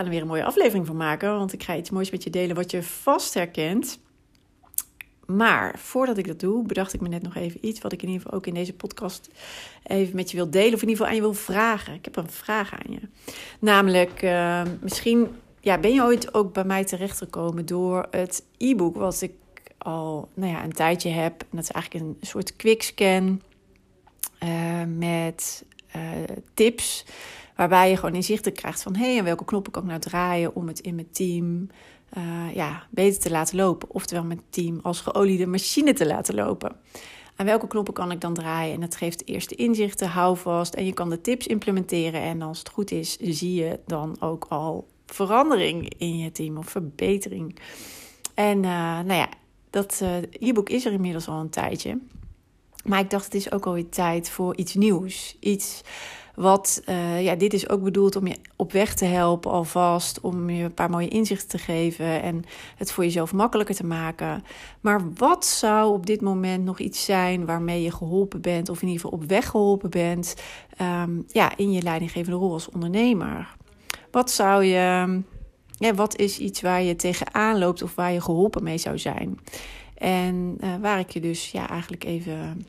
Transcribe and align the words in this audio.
ga 0.00 0.06
er 0.06 0.12
weer 0.12 0.22
een 0.22 0.28
mooie 0.28 0.44
aflevering 0.44 0.86
van 0.86 0.96
maken, 0.96 1.36
want 1.36 1.52
ik 1.52 1.62
ga 1.62 1.76
iets 1.76 1.90
moois 1.90 2.10
met 2.10 2.22
je 2.22 2.30
delen 2.30 2.56
wat 2.56 2.70
je 2.70 2.82
vast 2.82 3.34
herkent. 3.34 4.00
Maar 5.26 5.78
voordat 5.78 6.18
ik 6.18 6.26
dat 6.26 6.40
doe, 6.40 6.66
bedacht 6.66 6.92
ik 6.92 7.00
me 7.00 7.08
net 7.08 7.22
nog 7.22 7.36
even 7.36 7.66
iets 7.66 7.80
wat 7.80 7.92
ik 7.92 8.02
in 8.02 8.08
ieder 8.08 8.22
geval 8.22 8.38
ook 8.38 8.46
in 8.46 8.54
deze 8.54 8.72
podcast 8.72 9.30
even 9.82 10.16
met 10.16 10.30
je 10.30 10.36
wil 10.36 10.50
delen. 10.50 10.74
Of 10.74 10.82
in 10.82 10.88
ieder 10.88 10.96
geval 10.96 11.06
aan 11.06 11.14
je 11.14 11.20
wil 11.20 11.34
vragen. 11.34 11.94
Ik 11.94 12.04
heb 12.04 12.16
een 12.16 12.30
vraag 12.30 12.72
aan 12.72 12.92
je. 12.92 13.00
Namelijk, 13.58 14.22
uh, 14.22 14.62
misschien 14.80 15.28
ja, 15.60 15.78
ben 15.78 15.92
je 15.92 16.02
ooit 16.02 16.34
ook 16.34 16.52
bij 16.52 16.64
mij 16.64 16.84
terechtgekomen 16.84 17.66
door 17.66 18.06
het 18.10 18.44
e-book 18.58 18.96
wat 18.96 19.20
ik 19.20 19.32
al 19.78 20.28
nou 20.34 20.52
ja, 20.52 20.64
een 20.64 20.72
tijdje 20.72 21.10
heb. 21.10 21.40
En 21.40 21.56
dat 21.56 21.62
is 21.62 21.70
eigenlijk 21.70 22.04
een 22.04 22.16
soort 22.20 22.56
quickscan 22.56 23.42
uh, 24.44 24.82
met 24.96 25.64
uh, 25.96 26.02
tips. 26.54 27.04
Waarbij 27.60 27.90
je 27.90 27.96
gewoon 27.96 28.14
inzichten 28.14 28.52
krijgt 28.52 28.82
van... 28.82 28.96
hé, 28.96 29.04
hey, 29.04 29.18
en 29.18 29.24
welke 29.24 29.44
knoppen 29.44 29.72
kan 29.72 29.82
ik 29.82 29.88
nou 29.88 30.00
draaien 30.00 30.54
om 30.54 30.66
het 30.66 30.80
in 30.80 30.94
mijn 30.94 31.10
team 31.10 31.68
uh, 32.18 32.54
ja, 32.54 32.86
beter 32.90 33.20
te 33.20 33.30
laten 33.30 33.56
lopen. 33.56 33.90
Oftewel 33.90 34.24
mijn 34.24 34.42
team 34.50 34.78
als 34.82 35.00
geoliede 35.00 35.46
machine 35.46 35.92
te 35.92 36.06
laten 36.06 36.34
lopen. 36.34 36.76
Aan 37.36 37.46
welke 37.46 37.66
knoppen 37.66 37.94
kan 37.94 38.10
ik 38.10 38.20
dan 38.20 38.34
draaien? 38.34 38.74
En 38.74 38.80
dat 38.80 38.96
geeft 38.96 39.28
eerste 39.28 39.54
inzichten, 39.54 40.08
hou 40.08 40.36
vast. 40.36 40.74
En 40.74 40.84
je 40.84 40.92
kan 40.92 41.10
de 41.10 41.20
tips 41.20 41.46
implementeren. 41.46 42.20
En 42.20 42.42
als 42.42 42.58
het 42.58 42.68
goed 42.68 42.90
is, 42.90 43.16
zie 43.16 43.54
je 43.54 43.78
dan 43.86 44.16
ook 44.20 44.46
al 44.48 44.88
verandering 45.06 45.92
in 45.98 46.18
je 46.18 46.32
team 46.32 46.56
of 46.56 46.68
verbetering. 46.68 47.58
En 48.34 48.60
nou 48.60 49.14
ja, 49.14 49.28
dat 49.70 50.02
e-book 50.30 50.68
is 50.68 50.84
er 50.84 50.92
inmiddels 50.92 51.28
al 51.28 51.40
een 51.40 51.50
tijdje. 51.50 51.98
Maar 52.84 53.00
ik 53.00 53.10
dacht, 53.10 53.24
het 53.24 53.34
is 53.34 53.52
ook 53.52 53.66
alweer 53.66 53.88
tijd 53.88 54.30
voor 54.30 54.56
iets 54.56 54.74
nieuws. 54.74 55.36
Iets 55.40 55.82
wat, 56.34 56.82
uh, 56.88 57.22
ja, 57.22 57.34
dit 57.34 57.52
is 57.52 57.68
ook 57.68 57.82
bedoeld 57.82 58.16
om 58.16 58.26
je 58.26 58.36
op 58.56 58.72
weg 58.72 58.94
te 58.94 59.04
helpen 59.04 59.50
alvast. 59.50 60.20
Om 60.20 60.50
je 60.50 60.64
een 60.64 60.74
paar 60.74 60.90
mooie 60.90 61.08
inzichten 61.08 61.48
te 61.48 61.58
geven 61.58 62.22
en 62.22 62.44
het 62.76 62.92
voor 62.92 63.04
jezelf 63.04 63.32
makkelijker 63.32 63.74
te 63.74 63.86
maken. 63.86 64.44
Maar 64.80 65.12
wat 65.14 65.44
zou 65.44 65.92
op 65.92 66.06
dit 66.06 66.20
moment 66.20 66.64
nog 66.64 66.78
iets 66.78 67.04
zijn 67.04 67.46
waarmee 67.46 67.82
je 67.82 67.92
geholpen 67.92 68.40
bent, 68.40 68.68
of 68.68 68.82
in 68.82 68.88
ieder 68.88 69.02
geval 69.02 69.18
op 69.18 69.28
weg 69.28 69.48
geholpen 69.48 69.90
bent, 69.90 70.34
um, 70.80 71.24
ja, 71.26 71.56
in 71.56 71.72
je 71.72 71.82
leidinggevende 71.82 72.38
rol 72.38 72.52
als 72.52 72.70
ondernemer? 72.70 73.56
Wat 74.10 74.30
zou 74.30 74.64
je, 74.64 75.22
ja, 75.70 75.94
wat 75.94 76.16
is 76.16 76.38
iets 76.38 76.60
waar 76.60 76.82
je 76.82 76.96
tegenaan 76.96 77.58
loopt 77.58 77.82
of 77.82 77.94
waar 77.94 78.12
je 78.12 78.20
geholpen 78.20 78.62
mee 78.62 78.78
zou 78.78 78.98
zijn? 78.98 79.38
En 79.94 80.56
uh, 80.60 80.74
waar 80.80 80.98
ik 80.98 81.10
je 81.10 81.20
dus 81.20 81.50
ja, 81.50 81.68
eigenlijk 81.68 82.04
even 82.04 82.66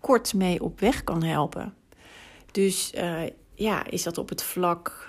kort 0.00 0.34
mee 0.34 0.62
op 0.62 0.80
weg 0.80 1.04
kan 1.04 1.22
helpen. 1.22 1.74
Dus 2.52 2.92
uh, 2.94 3.20
ja, 3.54 3.86
is 3.86 4.02
dat 4.02 4.18
op 4.18 4.28
het 4.28 4.42
vlak. 4.42 5.06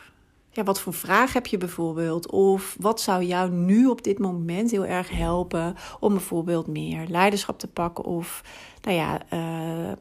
Ja, 0.51 0.63
wat 0.63 0.79
voor 0.79 0.93
vraag 0.93 1.33
heb 1.33 1.45
je 1.45 1.57
bijvoorbeeld? 1.57 2.29
Of 2.31 2.75
wat 2.79 3.01
zou 3.01 3.23
jou 3.23 3.51
nu 3.51 3.87
op 3.87 4.03
dit 4.03 4.19
moment 4.19 4.71
heel 4.71 4.85
erg 4.85 5.09
helpen 5.09 5.75
om 5.99 6.13
bijvoorbeeld 6.13 6.67
meer 6.67 7.07
leiderschap 7.07 7.59
te 7.59 7.67
pakken? 7.67 8.03
Of 8.03 8.43
nou 8.81 8.95
ja, 8.97 9.21
uh, 9.33 9.91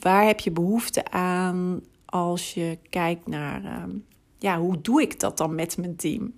waar 0.00 0.26
heb 0.26 0.40
je 0.40 0.50
behoefte 0.50 1.10
aan 1.10 1.80
als 2.04 2.54
je 2.54 2.78
kijkt 2.90 3.26
naar, 3.26 3.62
uh, 3.64 3.94
ja, 4.38 4.58
hoe 4.58 4.80
doe 4.80 5.02
ik 5.02 5.20
dat 5.20 5.36
dan 5.36 5.54
met 5.54 5.76
mijn 5.76 5.96
team? 5.96 6.34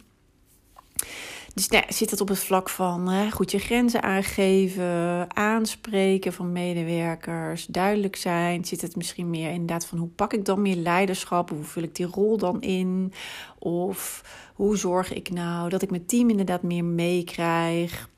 Dus 1.61 1.69
nou, 1.69 1.85
zit 1.89 2.11
het 2.11 2.21
op 2.21 2.29
het 2.29 2.39
vlak 2.39 2.69
van 2.69 3.09
hè, 3.09 3.31
goed 3.31 3.51
je 3.51 3.59
grenzen 3.59 4.03
aangeven, 4.03 5.37
aanspreken 5.37 6.33
van 6.33 6.53
medewerkers, 6.53 7.67
duidelijk 7.67 8.17
zijn. 8.17 8.65
Zit 8.65 8.81
het 8.81 8.97
misschien 8.97 9.31
meer 9.31 9.51
inderdaad 9.51 9.87
van 9.87 9.99
hoe 9.99 10.09
pak 10.09 10.33
ik 10.33 10.45
dan 10.45 10.63
meer 10.63 10.77
leiderschap? 10.77 11.51
Hoe 11.51 11.65
vul 11.65 11.83
ik 11.83 11.95
die 11.95 12.07
rol 12.07 12.37
dan 12.37 12.61
in? 12.61 13.13
Of 13.59 14.25
hoe 14.55 14.77
zorg 14.77 15.13
ik 15.13 15.31
nou 15.31 15.69
dat 15.69 15.83
ik 15.83 15.91
mijn 15.91 16.07
team 16.07 16.31
inderdaad 16.31 16.63
meer 16.63 16.85
meekrijg? 16.85 18.09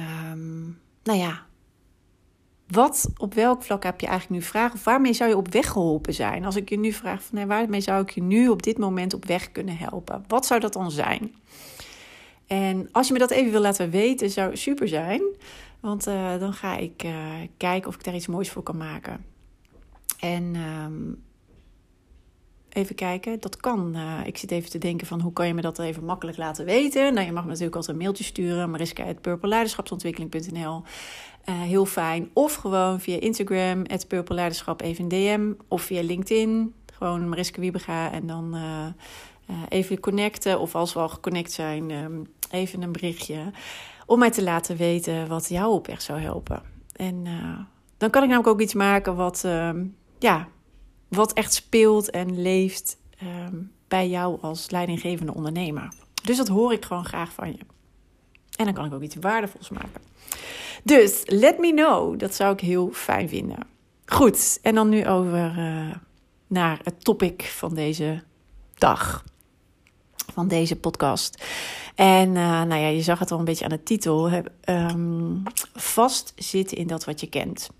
Um, 0.00 0.80
nou 1.02 1.18
ja, 1.18 1.46
wat, 2.68 3.10
op 3.16 3.34
welk 3.34 3.62
vlak 3.62 3.82
heb 3.82 4.00
je 4.00 4.06
eigenlijk 4.06 4.40
nu 4.40 4.46
vragen? 4.46 4.74
Of 4.74 4.84
waarmee 4.84 5.12
zou 5.12 5.30
je 5.30 5.36
op 5.36 5.52
weg 5.52 5.68
geholpen 5.68 6.14
zijn? 6.14 6.44
Als 6.44 6.56
ik 6.56 6.68
je 6.68 6.78
nu 6.78 6.92
vraag 6.92 7.22
van 7.22 7.46
waarmee 7.46 7.80
zou 7.80 8.02
ik 8.02 8.10
je 8.10 8.22
nu 8.22 8.48
op 8.48 8.62
dit 8.62 8.78
moment 8.78 9.14
op 9.14 9.24
weg 9.24 9.52
kunnen 9.52 9.76
helpen? 9.76 10.24
Wat 10.28 10.46
zou 10.46 10.60
dat 10.60 10.72
dan 10.72 10.90
zijn? 10.90 11.34
En 12.48 12.88
als 12.92 13.06
je 13.06 13.12
me 13.12 13.18
dat 13.18 13.30
even 13.30 13.52
wil 13.52 13.60
laten 13.60 13.90
weten, 13.90 14.30
zou 14.30 14.56
super 14.56 14.88
zijn. 14.88 15.22
Want 15.80 16.08
uh, 16.08 16.38
dan 16.38 16.52
ga 16.52 16.76
ik 16.76 17.02
uh, 17.04 17.12
kijken 17.56 17.88
of 17.88 17.94
ik 17.94 18.04
daar 18.04 18.14
iets 18.14 18.26
moois 18.26 18.50
voor 18.50 18.62
kan 18.62 18.76
maken. 18.76 19.24
En 20.20 20.56
um, 20.56 21.22
even 22.68 22.94
kijken, 22.94 23.40
dat 23.40 23.56
kan. 23.56 23.96
Uh, 23.96 24.20
ik 24.24 24.38
zit 24.38 24.50
even 24.50 24.70
te 24.70 24.78
denken 24.78 25.06
van 25.06 25.20
hoe 25.20 25.32
kan 25.32 25.46
je 25.46 25.54
me 25.54 25.60
dat 25.60 25.78
even 25.78 26.04
makkelijk 26.04 26.38
laten 26.38 26.64
weten. 26.64 27.14
Nou, 27.14 27.26
je 27.26 27.32
mag 27.32 27.42
me 27.42 27.48
natuurlijk 27.48 27.76
altijd 27.76 27.96
een 27.96 28.02
mailtje 28.02 28.24
sturen. 28.24 28.70
mariska.purpleleiderschapsontwikkeling.nl 28.70 30.82
Heel 31.44 31.86
fijn. 31.86 32.30
Of 32.32 32.54
gewoon 32.54 33.00
via 33.00 33.20
Instagram, 33.20 33.82
het 33.86 34.08
Purple 34.08 34.34
Leiderschap, 34.34 34.80
even 34.80 35.02
een 35.02 35.08
DM. 35.08 35.52
Of 35.68 35.82
via 35.82 36.02
LinkedIn, 36.02 36.74
gewoon 36.92 37.28
Mariska 37.28 37.60
Wiebega. 37.60 38.12
En 38.12 38.26
dan 38.26 38.56
even 39.68 40.00
connecten. 40.00 40.60
Of 40.60 40.74
als 40.74 40.92
we 40.92 41.00
al 41.00 41.08
geconnect 41.08 41.52
zijn... 41.52 41.90
Um, 41.90 42.26
even 42.50 42.82
een 42.82 42.92
berichtje. 42.92 43.52
Om 44.06 44.18
mij 44.18 44.30
te 44.30 44.42
laten 44.42 44.76
weten 44.76 45.28
wat 45.28 45.48
jou 45.48 45.72
op 45.72 45.86
weg 45.86 46.02
zou 46.02 46.20
helpen. 46.20 46.62
En 46.92 47.24
uh, 47.26 47.58
dan 47.96 48.10
kan 48.10 48.22
ik 48.22 48.28
namelijk 48.28 48.54
ook 48.54 48.60
iets 48.60 48.74
maken 48.74 49.16
wat, 49.16 49.42
uh, 49.46 49.70
ja, 50.18 50.48
wat 51.08 51.32
echt 51.32 51.54
speelt 51.54 52.10
en 52.10 52.42
leeft 52.42 52.96
uh, 53.22 53.28
bij 53.88 54.08
jou 54.08 54.40
als 54.40 54.70
leidinggevende 54.70 55.34
ondernemer. 55.34 55.92
Dus 56.22 56.36
dat 56.36 56.48
hoor 56.48 56.72
ik 56.72 56.84
gewoon 56.84 57.04
graag 57.04 57.32
van 57.32 57.48
je. 57.52 57.58
En 58.56 58.64
dan 58.64 58.74
kan 58.74 58.84
ik 58.84 58.92
ook 58.92 59.02
iets 59.02 59.16
waardevols 59.20 59.68
maken. 59.68 60.00
Dus 60.84 61.22
let 61.24 61.58
me 61.58 61.72
know. 61.72 62.18
Dat 62.18 62.34
zou 62.34 62.52
ik 62.52 62.60
heel 62.60 62.90
fijn 62.92 63.28
vinden. 63.28 63.58
Goed, 64.06 64.58
en 64.62 64.74
dan 64.74 64.88
nu 64.88 65.06
over 65.06 65.58
uh, 65.58 65.94
naar 66.46 66.80
het 66.82 67.04
topic 67.04 67.42
van 67.42 67.74
deze 67.74 68.22
dag. 68.74 69.24
Van 70.32 70.48
deze 70.48 70.76
podcast. 70.76 71.44
En 71.94 72.28
uh, 72.28 72.62
nou 72.62 72.80
ja, 72.80 72.88
je 72.88 73.02
zag 73.02 73.18
het 73.18 73.30
al 73.30 73.38
een 73.38 73.44
beetje 73.44 73.64
aan 73.64 73.70
de 73.70 73.82
titel. 73.82 74.30
Um, 74.64 75.42
vastzitten 75.74 76.76
in 76.76 76.86
dat 76.86 77.04
wat 77.04 77.20
je 77.20 77.28
kent. 77.28 77.70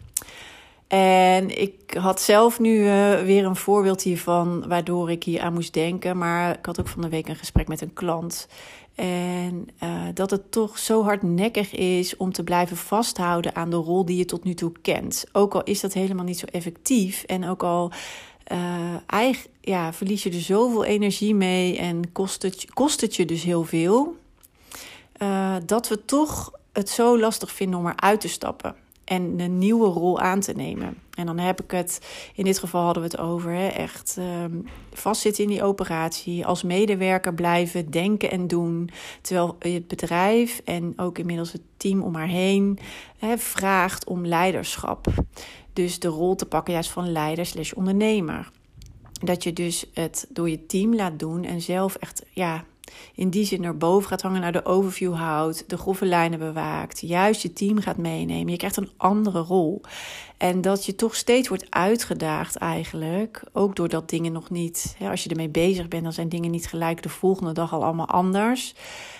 En 0.89 1.61
ik 1.61 1.97
had 2.01 2.21
zelf 2.21 2.61
nu 2.61 2.75
uh, 2.75 3.21
weer 3.21 3.45
een 3.45 3.57
voorbeeld 3.57 4.03
hiervan, 4.03 4.69
waardoor 4.69 5.11
ik 5.11 5.25
hier 5.25 5.41
aan 5.41 5.53
moest 5.53 5.73
denken. 5.73 6.19
Maar 6.19 6.59
ik 6.59 6.67
had 6.67 6.81
ook 6.81 6.89
van 6.89 7.03
de 7.03 7.09
week 7.09 7.29
een 7.29 7.37
gesprek 7.37 7.69
met 7.69 7.81
een 7.81 7.93
klant. 7.93 8.49
En 8.95 9.69
uh, 9.83 10.03
dat 10.15 10.31
het 10.31 10.53
toch 10.53 10.79
zo 10.79 11.03
hardnekkig 11.03 11.75
is 11.75 12.17
om 12.17 12.33
te 12.33 12.45
blijven 12.45 12.77
vasthouden 12.77 13.55
aan 13.55 13.71
de 13.71 13.77
rol 13.77 14.05
die 14.05 14.17
je 14.17 14.25
tot 14.25 14.45
nu 14.45 14.55
toe 14.55 14.73
kent. 14.83 15.25
Ook 15.33 15.55
al 15.55 15.63
is 15.63 15.81
dat 15.81 15.93
helemaal 15.93 16.25
niet 16.25 16.39
zo 16.39 16.47
effectief. 16.47 17.23
En 17.23 17.49
ook 17.49 17.63
al 17.63 17.93
uh, 18.53 18.95
eigen, 19.07 19.51
ja, 19.61 19.93
verlies 19.93 20.23
je 20.23 20.31
er 20.31 20.41
zoveel 20.41 20.85
energie 20.85 21.35
mee 21.35 21.79
en 21.79 22.13
kost 22.13 22.43
het, 22.43 22.67
kost 22.75 23.01
het 23.01 23.17
je 23.17 23.25
dus 23.25 23.43
heel 23.43 23.65
veel. 23.65 24.17
Uh, 25.23 25.57
dat 25.67 25.89
we 25.89 26.05
toch 26.05 26.53
het 26.73 26.89
zo 26.89 27.19
lastig 27.19 27.53
vinden 27.53 27.79
om 27.79 27.87
eruit 27.87 28.21
te 28.21 28.29
stappen. 28.29 28.77
en 29.09 29.41
een 29.41 29.59
nieuwe 29.59 29.87
rol 29.89 30.21
aan 30.21 30.41
te 30.41 30.53
nemen. 30.53 30.97
En 31.15 31.27
dan 31.27 31.39
heb 31.39 31.63
ik 31.63 31.71
het, 31.71 32.01
in 32.35 32.45
dit 32.45 32.59
geval 32.59 32.85
hadden 32.85 33.03
we 33.03 33.09
het 33.09 33.19
over, 33.19 33.51
hè, 33.51 33.67
echt 33.69 34.17
um, 34.19 34.65
vastzitten 34.93 35.45
in 35.45 35.51
die 35.51 35.63
operatie, 35.63 36.47
als 36.47 36.63
medewerker 36.63 37.35
blijven 37.35 37.91
denken 37.91 38.31
en 38.31 38.47
doen, 38.47 38.91
terwijl 39.21 39.57
het 39.59 39.89
bedrijf 39.89 40.61
en 40.65 40.93
ook 40.97 41.19
inmiddels 41.19 41.53
het 41.53 41.63
team 41.77 42.03
om 42.03 42.15
haar 42.15 42.29
heen 42.29 42.79
hè, 43.19 43.39
vraagt 43.39 44.07
om 44.07 44.27
leiderschap. 44.27 45.07
Dus 45.79 45.99
de 45.99 46.09
rol 46.09 46.35
te 46.35 46.47
pakken 46.47 46.73
juist 46.73 46.91
van 46.91 47.13
leider 47.13 47.47
slash 47.47 47.73
ondernemer. 47.73 48.51
Dat 49.23 49.43
je 49.43 49.53
dus 49.53 49.87
het 49.95 50.27
door 50.29 50.51
je 50.51 50.67
team 50.67 50.95
laat 50.95 51.19
doen 51.19 51.45
en 51.45 51.61
zelf 51.61 51.95
echt, 51.95 52.25
ja, 52.31 52.65
in 53.15 53.31
die 53.31 53.45
zin 53.45 53.61
naar 53.61 53.77
boven 53.77 54.09
gaat 54.09 54.23
hangen, 54.23 54.41
naar 54.41 54.53
de 54.53 54.65
overview 54.65 55.15
houdt, 55.15 55.65
de 55.67 55.77
grove 55.77 56.07
lijnen 56.07 56.39
bewaakt, 56.39 57.01
juist 57.01 57.43
je 57.43 57.53
team 57.53 57.81
gaat 57.81 57.97
meenemen. 57.97 58.51
Je 58.51 58.57
krijgt 58.57 58.77
een 58.77 58.91
andere 58.97 59.41
rol. 59.41 59.81
En 60.37 60.61
dat 60.61 60.85
je 60.85 60.95
toch 60.95 61.15
steeds 61.15 61.49
wordt 61.49 61.67
uitgedaagd 61.71 62.57
eigenlijk, 62.57 63.43
ook 63.53 63.77
doordat 63.77 64.11
dingen 64.11 64.33
nog 64.33 64.51
niet, 64.51 64.97
als 65.01 65.25
je 65.25 65.31
ermee 65.31 65.49
bezig 65.49 65.89
bent, 65.89 66.03
dan 66.03 66.13
zijn 66.13 66.29
dingen 66.29 66.51
niet 66.51 66.67
gelijk 66.67 67.03
de 67.03 67.09
volgende 67.09 67.53
dag 67.53 67.73
al 67.73 67.85
allemaal 67.85 68.09
anders. 68.09 68.75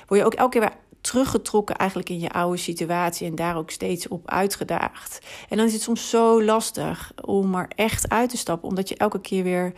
Word 0.07 0.21
je 0.21 0.27
ook 0.27 0.35
elke 0.35 0.59
keer 0.59 0.69
weer 0.69 0.79
teruggetrokken 1.01 1.77
eigenlijk 1.77 2.11
in 2.11 2.21
je 2.21 2.31
oude 2.31 2.57
situatie 2.57 3.27
en 3.27 3.35
daar 3.35 3.57
ook 3.57 3.71
steeds 3.71 4.09
op 4.09 4.31
uitgedaagd. 4.31 5.19
En 5.49 5.57
dan 5.57 5.67
is 5.67 5.73
het 5.73 5.83
soms 5.83 6.11
zo 6.11 6.43
lastig 6.43 7.13
om 7.25 7.55
er 7.55 7.69
echt 7.75 8.09
uit 8.09 8.31
te 8.31 8.37
stappen, 8.37 8.69
omdat 8.69 8.89
je 8.89 8.97
elke 8.97 9.21
keer 9.21 9.43
weer, 9.43 9.73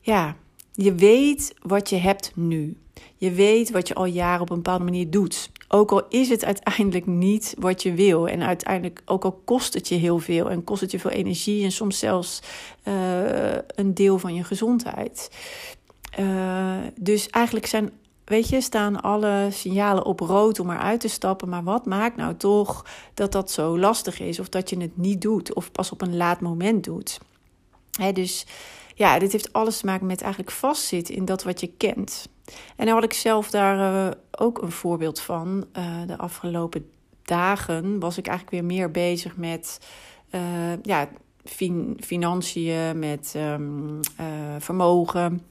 ja, 0.00 0.36
je 0.72 0.94
weet 0.94 1.54
wat 1.62 1.88
je 1.88 1.96
hebt 1.96 2.32
nu. 2.34 2.76
Je 3.16 3.30
weet 3.30 3.70
wat 3.70 3.88
je 3.88 3.94
al 3.94 4.04
jaren 4.04 4.40
op 4.40 4.50
een 4.50 4.56
bepaalde 4.56 4.84
manier 4.84 5.10
doet. 5.10 5.50
Ook 5.68 5.92
al 5.92 6.08
is 6.08 6.28
het 6.28 6.44
uiteindelijk 6.44 7.06
niet 7.06 7.54
wat 7.58 7.82
je 7.82 7.94
wil. 7.94 8.28
En 8.28 8.42
uiteindelijk, 8.42 9.02
ook 9.04 9.24
al 9.24 9.40
kost 9.44 9.74
het 9.74 9.88
je 9.88 9.94
heel 9.94 10.18
veel. 10.18 10.50
En 10.50 10.64
kost 10.64 10.80
het 10.80 10.90
je 10.90 10.98
veel 10.98 11.10
energie. 11.10 11.64
En 11.64 11.72
soms 11.72 11.98
zelfs 11.98 12.42
uh, 12.84 13.54
een 13.74 13.94
deel 13.94 14.18
van 14.18 14.34
je 14.34 14.44
gezondheid. 14.44 15.30
Uh, 16.18 16.76
dus 17.00 17.28
eigenlijk 17.28 17.66
zijn, 17.66 17.90
weet 18.30 18.48
je, 18.48 18.60
staan 18.60 19.00
alle 19.00 19.48
signalen 19.50 20.04
op 20.04 20.20
rood 20.20 20.60
om 20.60 20.70
eruit 20.70 21.00
te 21.00 21.08
stappen. 21.08 21.48
Maar 21.48 21.64
wat 21.64 21.86
maakt 21.86 22.16
nou 22.16 22.36
toch 22.36 22.86
dat 23.14 23.32
dat 23.32 23.50
zo 23.50 23.78
lastig 23.78 24.20
is? 24.20 24.40
Of 24.40 24.48
dat 24.48 24.70
je 24.70 24.80
het 24.80 24.96
niet 24.96 25.20
doet. 25.20 25.54
Of 25.54 25.72
pas 25.72 25.90
op 25.90 26.00
een 26.00 26.16
laat 26.16 26.40
moment 26.40 26.84
doet. 26.84 27.18
Dus 28.12 28.46
ja, 28.94 29.18
dit 29.18 29.32
heeft 29.32 29.52
alles 29.52 29.78
te 29.78 29.86
maken 29.86 30.06
met 30.06 30.20
eigenlijk 30.20 30.52
vastzitten 30.52 31.14
in 31.14 31.24
dat 31.24 31.42
wat 31.42 31.60
je 31.60 31.72
kent. 31.76 32.28
En 32.76 32.84
nou 32.84 32.94
had 32.94 33.04
ik 33.04 33.12
zelf 33.12 33.50
daar 33.50 34.06
uh, 34.06 34.10
ook 34.30 34.62
een 34.62 34.72
voorbeeld 34.72 35.20
van. 35.20 35.66
Uh, 35.78 36.06
de 36.06 36.18
afgelopen 36.18 36.90
dagen 37.22 37.98
was 37.98 38.18
ik 38.18 38.26
eigenlijk 38.26 38.56
weer 38.56 38.76
meer 38.76 38.90
bezig 38.90 39.36
met 39.36 39.78
uh, 40.34 40.40
ja, 40.82 41.08
fin 41.44 41.96
financiën, 42.00 42.98
met 42.98 43.34
um, 43.36 44.00
vermogen. 44.58 45.42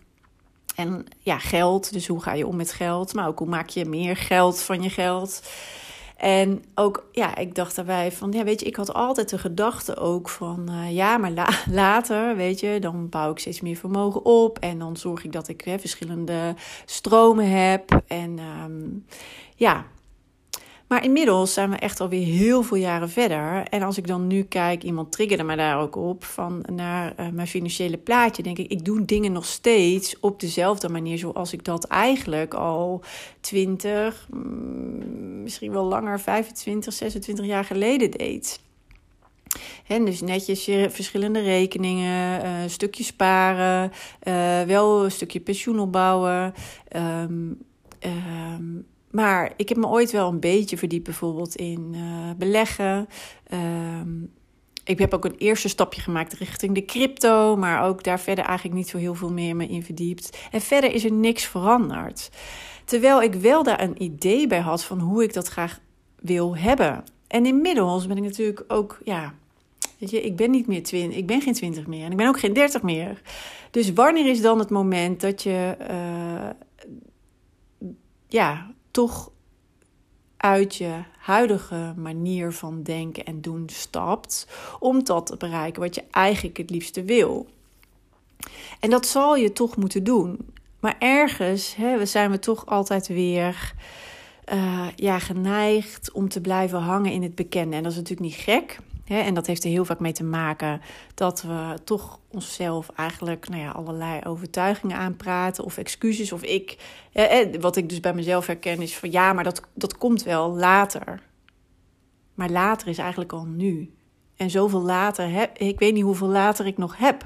En 0.79 1.05
ja, 1.19 1.39
geld. 1.39 1.93
Dus 1.93 2.07
hoe 2.07 2.21
ga 2.21 2.33
je 2.33 2.47
om 2.47 2.55
met 2.55 2.71
geld? 2.71 3.13
Maar 3.13 3.27
ook 3.27 3.39
hoe 3.39 3.47
maak 3.47 3.69
je 3.69 3.85
meer 3.85 4.15
geld 4.15 4.61
van 4.61 4.81
je 4.81 4.89
geld? 4.89 5.41
En 6.17 6.63
ook, 6.75 7.07
ja, 7.11 7.35
ik 7.35 7.55
dacht 7.55 7.75
daarbij 7.75 8.11
van, 8.11 8.31
ja, 8.31 8.43
weet 8.43 8.59
je, 8.59 8.65
ik 8.65 8.75
had 8.75 8.93
altijd 8.93 9.29
de 9.29 9.37
gedachte 9.37 9.97
ook 9.97 10.29
van, 10.29 10.67
uh, 10.69 10.95
ja, 10.95 11.17
maar 11.17 11.31
la 11.31 11.49
later, 11.81 12.35
weet 12.35 12.59
je, 12.59 12.77
dan 12.79 13.09
bouw 13.09 13.31
ik 13.31 13.39
steeds 13.39 13.61
meer 13.61 13.75
vermogen 13.75 14.25
op 14.25 14.59
en 14.59 14.79
dan 14.79 14.97
zorg 14.97 15.23
ik 15.23 15.31
dat 15.31 15.47
ik 15.47 15.63
verschillende 15.63 16.55
stromen 16.85 17.49
heb. 17.49 18.01
En 18.07 18.39
um, 18.63 19.05
ja, 19.55 19.85
maar 20.89 21.03
inmiddels 21.03 21.53
zijn 21.53 21.69
we 21.69 21.75
echt 21.75 21.99
alweer 21.99 22.25
heel 22.25 22.63
veel 22.63 22.77
jaren 22.77 23.09
verder. 23.09 23.63
En 23.63 23.81
als 23.81 23.97
ik 23.97 24.07
dan 24.07 24.27
nu 24.27 24.43
kijk, 24.43 24.83
iemand 24.83 25.11
triggerde 25.11 25.43
me 25.43 25.55
daar 25.55 25.79
ook 25.79 25.95
op, 25.95 26.23
van 26.23 26.65
naar 26.73 27.13
uh, 27.19 27.27
mijn 27.29 27.47
financiële 27.47 27.97
plaatje, 27.97 28.43
denk 28.43 28.57
ik, 28.57 28.71
ik 28.71 28.85
doe 28.85 29.05
dingen 29.05 29.31
nog 29.31 29.45
steeds 29.45 30.19
op 30.19 30.39
dezelfde 30.39 30.89
manier 30.89 31.17
zoals 31.17 31.53
ik 31.53 31.63
dat 31.63 31.85
eigenlijk 31.85 32.53
al 32.53 33.03
20, 33.39 34.27
mm, 34.31 35.43
misschien 35.43 35.71
wel 35.71 35.83
langer, 35.83 36.19
25, 36.19 36.93
26 36.93 37.45
jaar 37.45 37.65
geleden 37.65 38.11
deed. 38.11 38.59
En 39.87 40.05
dus 40.05 40.21
netjes 40.21 40.63
verschillende 40.89 41.39
rekeningen, 41.41 42.45
uh, 42.45 42.61
een 42.61 42.69
stukje 42.69 43.03
sparen, 43.03 43.91
uh, 44.23 44.61
wel 44.61 45.03
een 45.03 45.11
stukje 45.11 45.39
pensioen 45.39 45.79
opbouwen. 45.79 46.53
Um, 46.95 47.57
maar 49.11 49.53
ik 49.55 49.69
heb 49.69 49.77
me 49.77 49.87
ooit 49.87 50.11
wel 50.11 50.29
een 50.29 50.39
beetje 50.39 50.77
verdiept, 50.77 51.03
bijvoorbeeld 51.03 51.55
in 51.55 51.93
uh, 51.95 52.31
beleggen. 52.37 53.07
Uh, 53.53 54.01
ik 54.83 54.99
heb 54.99 55.13
ook 55.13 55.25
een 55.25 55.35
eerste 55.37 55.67
stapje 55.67 56.01
gemaakt 56.01 56.33
richting 56.33 56.75
de 56.75 56.85
crypto, 56.85 57.55
maar 57.55 57.83
ook 57.83 58.03
daar 58.03 58.19
verder 58.19 58.45
eigenlijk 58.45 58.77
niet 58.77 58.89
zo 58.89 58.97
heel 58.97 59.15
veel 59.15 59.31
meer 59.31 59.55
me 59.55 59.67
in 59.67 59.83
verdiept. 59.83 60.37
En 60.51 60.61
verder 60.61 60.93
is 60.93 61.03
er 61.03 61.11
niks 61.11 61.45
veranderd. 61.45 62.29
Terwijl 62.85 63.21
ik 63.21 63.33
wel 63.33 63.63
daar 63.63 63.81
een 63.81 64.03
idee 64.03 64.47
bij 64.47 64.59
had 64.59 64.83
van 64.83 64.99
hoe 64.99 65.23
ik 65.23 65.33
dat 65.33 65.47
graag 65.47 65.79
wil 66.21 66.57
hebben. 66.57 67.03
En 67.27 67.45
inmiddels 67.45 68.07
ben 68.07 68.17
ik 68.17 68.23
natuurlijk 68.23 68.63
ook, 68.67 68.99
ja, 69.03 69.33
weet 69.97 70.09
je, 70.09 70.21
ik 70.21 70.35
ben 70.35 70.51
niet 70.51 70.67
meer 70.67 70.83
twintig, 70.83 71.17
ik 71.17 71.27
ben 71.27 71.41
geen 71.41 71.53
twintig 71.53 71.87
meer 71.87 72.05
en 72.05 72.11
ik 72.11 72.17
ben 72.17 72.27
ook 72.27 72.39
geen 72.39 72.53
dertig 72.53 72.81
meer. 72.81 73.21
Dus 73.71 73.93
wanneer 73.93 74.25
is 74.25 74.41
dan 74.41 74.59
het 74.59 74.69
moment 74.69 75.21
dat 75.21 75.43
je, 75.43 75.77
uh, 75.91 76.49
ja, 78.27 78.71
toch 78.91 79.31
uit 80.37 80.75
je 80.75 81.03
huidige 81.17 81.93
manier 81.97 82.51
van 82.51 82.83
denken 82.83 83.25
en 83.25 83.41
doen 83.41 83.69
stapt 83.71 84.47
om 84.79 85.03
dat 85.03 85.25
te 85.25 85.37
bereiken 85.37 85.81
wat 85.81 85.95
je 85.95 86.03
eigenlijk 86.11 86.57
het 86.57 86.69
liefste 86.69 87.03
wil. 87.03 87.47
En 88.79 88.89
dat 88.89 89.05
zal 89.05 89.35
je 89.35 89.53
toch 89.53 89.75
moeten 89.75 90.03
doen. 90.03 90.53
Maar 90.79 90.95
ergens 90.99 91.75
hè, 91.75 92.05
zijn 92.05 92.31
we 92.31 92.39
toch 92.39 92.65
altijd 92.65 93.07
weer 93.07 93.73
uh, 94.53 94.87
ja, 94.95 95.19
geneigd 95.19 96.11
om 96.11 96.29
te 96.29 96.41
blijven 96.41 96.79
hangen 96.79 97.11
in 97.11 97.23
het 97.23 97.35
bekende. 97.35 97.75
En 97.75 97.83
dat 97.83 97.91
is 97.91 97.97
natuurlijk 97.97 98.29
niet 98.29 98.39
gek 98.39 98.79
en 99.17 99.33
dat 99.33 99.47
heeft 99.47 99.63
er 99.63 99.69
heel 99.69 99.85
vaak 99.85 99.99
mee 99.99 100.11
te 100.11 100.23
maken 100.23 100.81
dat 101.13 101.41
we 101.41 101.73
toch 101.83 102.19
onszelf 102.27 102.89
eigenlijk 102.95 103.49
nou 103.49 103.61
ja, 103.61 103.71
allerlei 103.71 104.21
overtuigingen 104.23 104.97
aanpraten 104.97 105.63
of 105.63 105.77
excuses. 105.77 106.31
Of 106.31 106.43
ik, 106.43 106.77
wat 107.59 107.75
ik 107.75 107.89
dus 107.89 107.99
bij 107.99 108.13
mezelf 108.13 108.47
herken 108.47 108.81
is 108.81 108.97
van 108.97 109.11
ja, 109.11 109.33
maar 109.33 109.43
dat, 109.43 109.61
dat 109.73 109.97
komt 109.97 110.23
wel 110.23 110.51
later. 110.55 111.21
Maar 112.33 112.49
later 112.49 112.87
is 112.87 112.97
eigenlijk 112.97 113.33
al 113.33 113.45
nu. 113.45 113.93
En 114.35 114.49
zoveel 114.49 114.81
later, 114.81 115.29
heb, 115.31 115.57
ik 115.57 115.79
weet 115.79 115.93
niet 115.93 116.03
hoeveel 116.03 116.27
later 116.27 116.65
ik 116.65 116.77
nog 116.77 116.97
heb. 116.97 117.25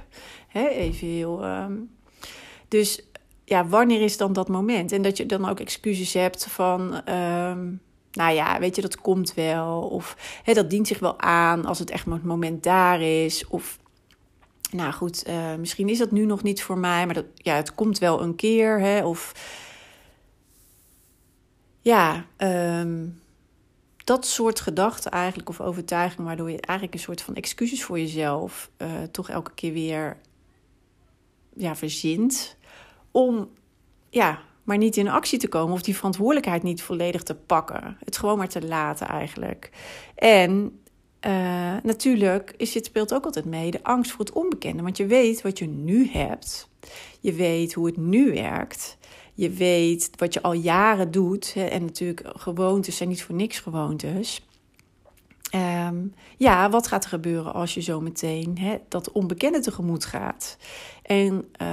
even 0.54 1.08
heel. 1.08 1.44
Ehm, 1.44 1.74
dus 2.68 3.04
ja, 3.46 3.68
wanneer 3.68 4.02
is 4.02 4.18
dan 4.18 4.34
dat 4.34 4.48
moment? 4.48 4.92
En 4.92 5.02
dat 5.02 5.18
je 5.18 5.26
dan 5.26 5.50
ook 5.50 5.60
excuses 5.60 6.14
hebt 6.14 6.46
van. 6.46 7.06
Ehm, 7.06 7.70
nou 8.14 8.34
ja, 8.34 8.60
weet 8.60 8.76
je, 8.76 8.82
dat 8.82 9.02
komt 9.02 9.34
wel. 9.34 9.82
Of 9.82 10.18
hè, 10.44 10.54
dat 10.54 10.70
dient 10.70 10.88
zich 10.88 11.00
wel 11.00 11.20
aan 11.20 11.66
als 11.66 11.80
het 11.80 11.90
echt 11.90 12.06
het 12.06 12.24
moment 12.24 12.64
daar 12.64 13.02
is. 13.02 13.48
Of 13.48 13.80
nou 14.72 14.94
goed, 14.94 15.28
uh, 15.28 15.56
misschien 15.56 15.90
is 15.90 15.98
dat 15.98 16.12
nu 16.12 16.26
nog 16.26 16.44
niet 16.44 16.64
voor 16.64 16.78
mij, 16.78 17.06
maar 17.06 17.16
dat, 17.16 17.26
ja, 17.36 17.56
het 17.56 17.76
komt 17.76 17.98
wel 17.98 18.22
een 18.22 18.36
keer. 18.36 18.80
Hè, 18.80 19.06
of 19.06 19.34
ja, 21.82 22.26
um, 22.38 23.22
dat 24.04 24.26
soort 24.26 24.60
gedachten 24.60 25.12
eigenlijk, 25.12 25.50
of 25.50 25.62
overtuigingen, 25.62 26.26
waardoor 26.26 26.52
je 26.52 26.62
eigenlijk 26.62 26.98
een 26.98 27.06
soort 27.06 27.22
van 27.22 27.36
excuses 27.36 27.84
voor 27.84 28.00
jezelf 28.00 28.70
uh, 28.78 28.88
toch 29.12 29.30
elke 29.30 29.52
keer 29.54 29.74
weer 29.74 30.18
ja, 31.56 31.76
verzint. 31.76 32.58
Om 33.12 33.50
ja, 34.10 34.42
maar 34.64 34.78
niet 34.78 34.98
in 34.98 35.08
actie 35.08 35.40
te 35.40 35.48
komen 35.48 35.74
of 35.74 35.82
die 35.82 35.96
verantwoordelijkheid 35.96 36.64
niet 36.64 36.82
volledig 36.82 37.24
te 37.24 37.36
pakken. 37.36 37.98
Het 38.06 38.18
gewoon 38.18 38.38
maar 38.38 38.50
te 38.50 38.66
laten 38.66 39.08
eigenlijk. 39.08 39.70
En 40.16 40.80
uh, 41.28 41.76
natuurlijk 41.84 42.54
is 42.58 42.72
dit 42.72 42.86
speelt 42.86 43.14
ook 43.14 43.26
altijd 43.26 43.46
mee 43.46 43.72
de 43.72 43.84
angst 43.84 44.12
voor 44.12 44.26
het 44.26 44.34
onbekende. 44.34 44.84
Want 44.84 44.98
je 44.98 45.06
weet 45.06 45.42
wat 45.42 45.60
je 45.60 45.68
nu 45.68 46.08
hebt. 46.08 46.70
Je 47.20 47.34
weet 47.34 47.74
hoe 47.74 47.86
het 47.86 47.98
nu 47.98 48.34
werkt. 48.34 48.98
Je 49.34 49.50
weet 49.50 50.10
wat 50.16 50.34
je 50.34 50.42
al 50.42 50.54
jaren 50.54 51.12
doet. 51.12 51.54
En 51.56 51.86
natuurlijk, 51.86 52.24
gewoontes 52.34 52.98
zijn 52.98 53.10
niet 53.10 53.24
voor 53.24 53.36
niks 53.36 53.60
gewoontes. 53.60 54.42
Um, 55.56 56.14
ja, 56.38 56.70
wat 56.70 56.88
gaat 56.88 57.04
er 57.04 57.10
gebeuren 57.10 57.54
als 57.54 57.74
je 57.74 57.82
zo 57.82 58.02
meteen 58.02 58.58
dat 58.90 59.12
onbekende 59.12 59.60
tegemoet 59.60 60.06
gaat? 60.06 60.58
En 61.02 61.34
uh, 61.34 61.68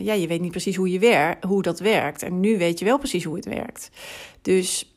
ja, 0.00 0.12
je 0.12 0.26
weet 0.26 0.40
niet 0.40 0.50
precies 0.50 0.76
hoe, 0.76 0.90
je 0.90 0.98
wer 0.98 1.38
hoe 1.46 1.62
dat 1.62 1.80
werkt. 1.80 2.22
En 2.22 2.40
nu 2.40 2.58
weet 2.58 2.78
je 2.78 2.84
wel 2.84 2.98
precies 2.98 3.24
hoe 3.24 3.36
het 3.36 3.44
werkt. 3.44 3.90
Dus 4.42 4.94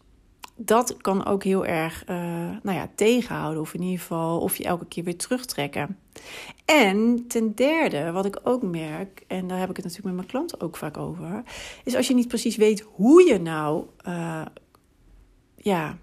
dat 0.55 0.97
kan 0.97 1.25
ook 1.25 1.43
heel 1.43 1.65
erg 1.65 2.03
uh, 2.09 2.15
nou 2.63 2.77
ja, 2.77 2.89
tegenhouden. 2.95 3.62
Of 3.62 3.74
in 3.74 3.81
ieder 3.81 4.00
geval 4.00 4.39
of 4.39 4.55
je 4.55 4.63
elke 4.63 4.85
keer 4.85 5.03
weer 5.03 5.17
terugtrekken. 5.17 5.97
En 6.65 7.25
ten 7.27 7.55
derde, 7.55 8.12
wat 8.12 8.25
ik 8.25 8.39
ook 8.43 8.62
merk, 8.62 9.24
en 9.27 9.47
daar 9.47 9.59
heb 9.59 9.69
ik 9.69 9.75
het 9.75 9.85
natuurlijk 9.85 10.15
met 10.15 10.25
mijn 10.25 10.27
klanten 10.27 10.62
ook 10.62 10.77
vaak 10.77 10.97
over, 10.97 11.43
is 11.83 11.95
als 11.95 12.07
je 12.07 12.13
niet 12.13 12.27
precies 12.27 12.55
weet 12.55 12.85
hoe 12.93 13.24
je 13.24 13.39
nou 13.39 13.85
uh, 14.07 14.45
ja, 15.55 15.97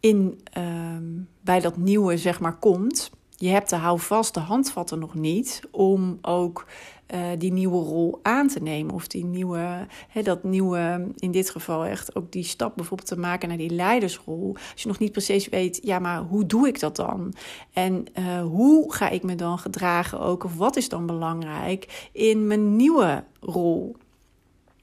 in, 0.00 0.40
ehm, 0.52 1.04
bij 1.40 1.60
dat 1.60 1.76
nieuwe 1.76 2.18
zeg 2.18 2.40
maar 2.40 2.58
komt. 2.58 3.10
Je 3.36 3.48
hebt 3.48 3.70
de 3.70 3.76
houvaste 3.76 4.40
handvatten 4.40 4.98
nog 4.98 5.14
niet 5.14 5.60
om 5.70 6.18
ook 6.22 6.66
uh, 7.14 7.20
die 7.38 7.52
nieuwe 7.52 7.84
rol 7.84 8.18
aan 8.22 8.48
te 8.48 8.62
nemen. 8.62 8.94
Of 8.94 9.06
die 9.06 9.24
nieuwe, 9.24 9.86
dat 10.22 10.44
nieuwe, 10.44 11.08
in 11.16 11.30
dit 11.30 11.50
geval 11.50 11.84
echt 11.84 12.16
ook 12.16 12.32
die 12.32 12.44
stap 12.44 12.76
bijvoorbeeld 12.76 13.08
te 13.08 13.18
maken 13.18 13.48
naar 13.48 13.56
die 13.56 13.70
leidersrol. 13.70 14.56
Als 14.72 14.82
je 14.82 14.88
nog 14.88 14.98
niet 14.98 15.12
precies 15.12 15.48
weet, 15.48 15.80
ja, 15.82 15.98
maar 15.98 16.20
hoe 16.20 16.46
doe 16.46 16.68
ik 16.68 16.80
dat 16.80 16.96
dan? 16.96 17.34
En 17.72 18.06
uh, 18.18 18.42
hoe 18.42 18.92
ga 18.94 19.08
ik 19.08 19.22
me 19.22 19.34
dan 19.34 19.58
gedragen 19.58 20.20
ook? 20.20 20.44
Of 20.44 20.56
wat 20.56 20.76
is 20.76 20.88
dan 20.88 21.06
belangrijk 21.06 22.08
in 22.12 22.46
mijn 22.46 22.76
nieuwe 22.76 23.24
rol? 23.40 23.96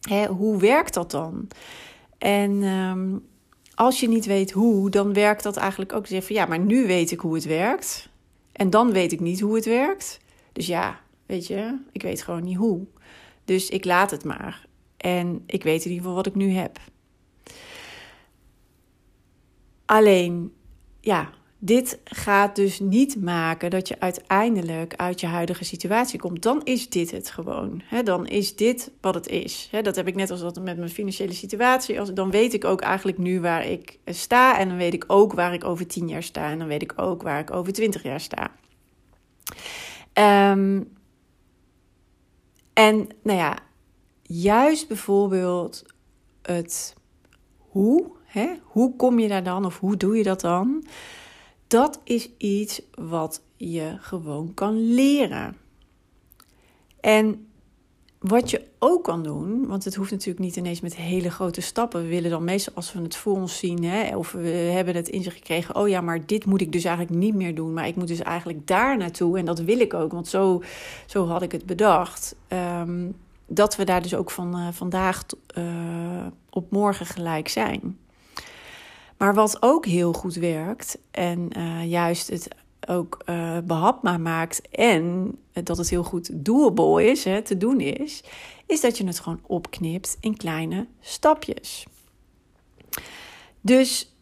Hè, 0.02 0.26
hoe 0.26 0.60
werkt 0.60 0.94
dat 0.94 1.12
dan? 1.12 1.48
En 2.18 2.64
um, 2.64 3.26
als 3.78 4.00
je 4.00 4.08
niet 4.08 4.26
weet 4.26 4.52
hoe, 4.52 4.90
dan 4.90 5.14
werkt 5.14 5.44
dat 5.44 5.58
eigenlijk 5.58 5.94
ook. 5.94 6.08
Zeggen 6.08 6.28
van 6.28 6.36
ja, 6.36 6.46
maar 6.46 6.60
nu 6.60 6.88
weet 6.88 7.12
ik 7.12 7.20
hoe 7.20 7.36
het 7.36 7.46
werkt. 7.46 8.10
En 8.52 8.70
dan 8.70 8.92
weet 8.92 9.12
ik 9.12 9.20
niet 9.20 9.40
hoe 9.40 9.56
het 9.56 9.66
werkt. 9.66 10.20
Dus 10.54 10.68
ja, 10.68 11.00
weet 11.26 11.48
je, 11.48 11.78
ik 11.92 12.02
weet 12.02 12.22
gewoon 12.22 12.44
niet 12.44 12.58
hoe. 12.58 12.86
Dus 13.46 13.70
ik 13.70 13.86
laat 13.86 14.12
het 14.12 14.24
maar. 14.24 14.68
En 14.98 15.44
ik 15.46 15.64
weet 15.64 15.86
in 15.86 15.90
ieder 15.92 15.98
geval 15.98 16.16
wat 16.16 16.26
ik 16.26 16.36
nu 16.36 16.52
heb. 16.52 16.80
Alleen, 19.86 20.54
ja, 21.02 21.30
dit 21.60 22.00
gaat 22.04 22.56
dus 22.56 22.80
niet 22.80 23.22
maken 23.22 23.70
dat 23.70 23.88
je 23.88 24.00
uiteindelijk 24.00 24.96
uit 24.96 25.20
je 25.20 25.28
huidige 25.28 25.64
situatie 25.64 26.20
komt. 26.20 26.42
Dan 26.42 26.62
is 26.64 26.90
dit 26.90 27.12
het 27.12 27.30
gewoon. 27.30 27.82
dan 28.04 28.28
is 28.28 28.56
dit 28.56 28.92
wat 29.02 29.16
het 29.16 29.28
is. 29.28 29.70
dat 29.82 29.96
heb 29.96 30.08
ik 30.08 30.16
net 30.16 30.32
als 30.32 30.40
dat 30.40 30.62
met 30.62 30.78
mijn 30.78 30.90
financiële 30.90 31.34
situatie. 31.34 32.14
Dan 32.14 32.32
weet 32.32 32.54
ik 32.54 32.66
ook 32.66 32.82
eigenlijk 32.82 33.18
nu 33.18 33.42
waar 33.42 33.66
ik 33.66 34.00
sta. 34.06 34.60
En 34.60 34.68
dan 34.68 34.78
weet 34.78 34.94
ik 34.94 35.04
ook 35.08 35.34
waar 35.34 35.54
ik 35.54 35.64
over 35.64 35.88
tien 35.88 36.08
jaar 36.08 36.24
sta. 36.24 36.52
En 36.52 36.60
dan 36.60 36.68
weet 36.68 36.82
ik 36.82 36.94
ook 36.96 37.22
waar 37.22 37.40
ik 37.40 37.52
over 37.52 37.74
twintig 37.74 38.04
jaar 38.04 38.22
sta. 38.22 38.52
Um, 40.52 40.96
en 42.74 43.08
nou 43.24 43.38
ja, 43.38 43.58
juist 44.22 44.88
bijvoorbeeld 44.88 45.84
het 46.42 46.96
hoe, 47.58 48.12
hoe 48.64 48.96
kom 48.96 49.20
je 49.20 49.28
daar 49.28 49.44
dan 49.44 49.66
of 49.66 49.80
hoe 49.80 49.98
doe 49.98 50.18
je 50.18 50.24
dat 50.24 50.42
dan? 50.42 50.84
Dat 51.68 52.00
is 52.04 52.30
iets 52.38 52.82
wat 52.94 53.42
je 53.56 53.96
gewoon 54.00 54.54
kan 54.54 54.94
leren. 54.94 55.56
En 57.00 57.48
wat 58.20 58.50
je 58.50 58.66
ook 58.80 59.04
kan 59.04 59.24
doen, 59.24 59.68
want 59.68 59.84
het 59.84 59.96
hoeft 59.96 60.12
natuurlijk 60.12 60.40
niet 60.40 60.56
ineens 60.56 60.82
met 60.82 60.96
hele 60.96 61.32
grote 61.32 61.62
stappen. 61.62 62.02
We 62.02 62.08
willen 62.08 62.30
dan 62.30 62.44
meestal 62.44 62.74
als 62.76 62.94
we 62.94 63.02
het 63.02 63.16
voor 63.16 63.34
ons 63.34 63.58
zien, 63.58 63.84
hè, 63.84 64.18
of 64.18 64.32
we 64.32 64.48
hebben 64.50 64.96
het 64.96 65.08
in 65.08 65.24
zich 65.24 65.34
gekregen, 65.34 65.76
oh 65.76 65.88
ja, 65.88 66.02
maar 66.02 66.26
dit 66.26 66.46
moet 66.46 66.62
ik 66.62 66.72
dus 66.72 66.84
eigenlijk 66.84 67.18
niet 67.18 67.36
meer 67.36 67.56
doen. 67.56 67.74
Maar 67.74 67.88
ik 67.88 67.96
moet 67.96 68.08
dus 68.08 68.22
eigenlijk 68.22 68.68
daar 68.68 68.98
naartoe. 68.98 69.38
En 69.38 69.46
dat 69.46 69.60
wil 69.60 69.80
ik 69.80 69.94
ook, 69.94 70.12
want 70.12 70.28
zo, 70.28 70.64
zo 71.06 71.28
had 71.28 71.42
ik 71.42 71.52
het 71.52 71.66
bedacht. 71.66 72.36
Um, 72.48 73.16
dat 73.48 73.76
we 73.76 73.84
daar 73.84 74.02
dus 74.02 74.16
ook 74.16 74.32
van 74.32 74.58
uh, 74.58 74.68
vandaag 74.72 75.26
uh, 75.58 76.26
op 76.50 76.72
morgen 76.72 77.06
gelijk 77.06 77.48
zijn. 77.48 77.98
Maar 79.18 79.34
wat 79.34 79.62
ook 79.62 79.86
heel 79.86 80.14
goed 80.14 80.36
werkt, 80.36 80.98
en 81.12 81.50
uh, 81.58 81.90
juist 81.90 82.28
het 82.28 82.48
ook 82.88 83.24
uh, 83.26 83.58
behapbaar 83.64 84.22
maakt 84.22 84.70
en 84.70 85.38
dat 85.54 85.78
het 85.78 85.90
heel 85.90 86.04
goed 86.04 86.30
doable 86.34 87.06
is, 87.06 87.24
hè, 87.24 87.42
te 87.42 87.58
doen 87.58 87.80
is, 87.80 88.24
is 88.66 88.82
dat 88.82 88.98
je 88.98 89.06
het 89.06 89.20
gewoon 89.20 89.42
opknipt 89.48 90.18
in 90.20 90.38
kleine 90.38 90.88
stapjes. 91.00 91.86
Dus 93.62 94.16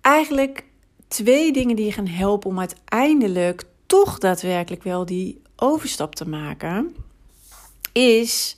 eigenlijk 0.00 0.64
twee 1.08 1.52
dingen 1.52 1.76
die 1.76 1.84
je 1.84 1.92
gaan 1.92 2.06
helpen 2.06 2.50
om 2.50 2.58
uiteindelijk 2.58 3.64
toch 3.86 4.18
daadwerkelijk 4.18 4.82
wel 4.82 5.06
die 5.06 5.42
overstap 5.56 6.14
te 6.14 6.28
maken, 6.28 6.96
is 7.92 8.56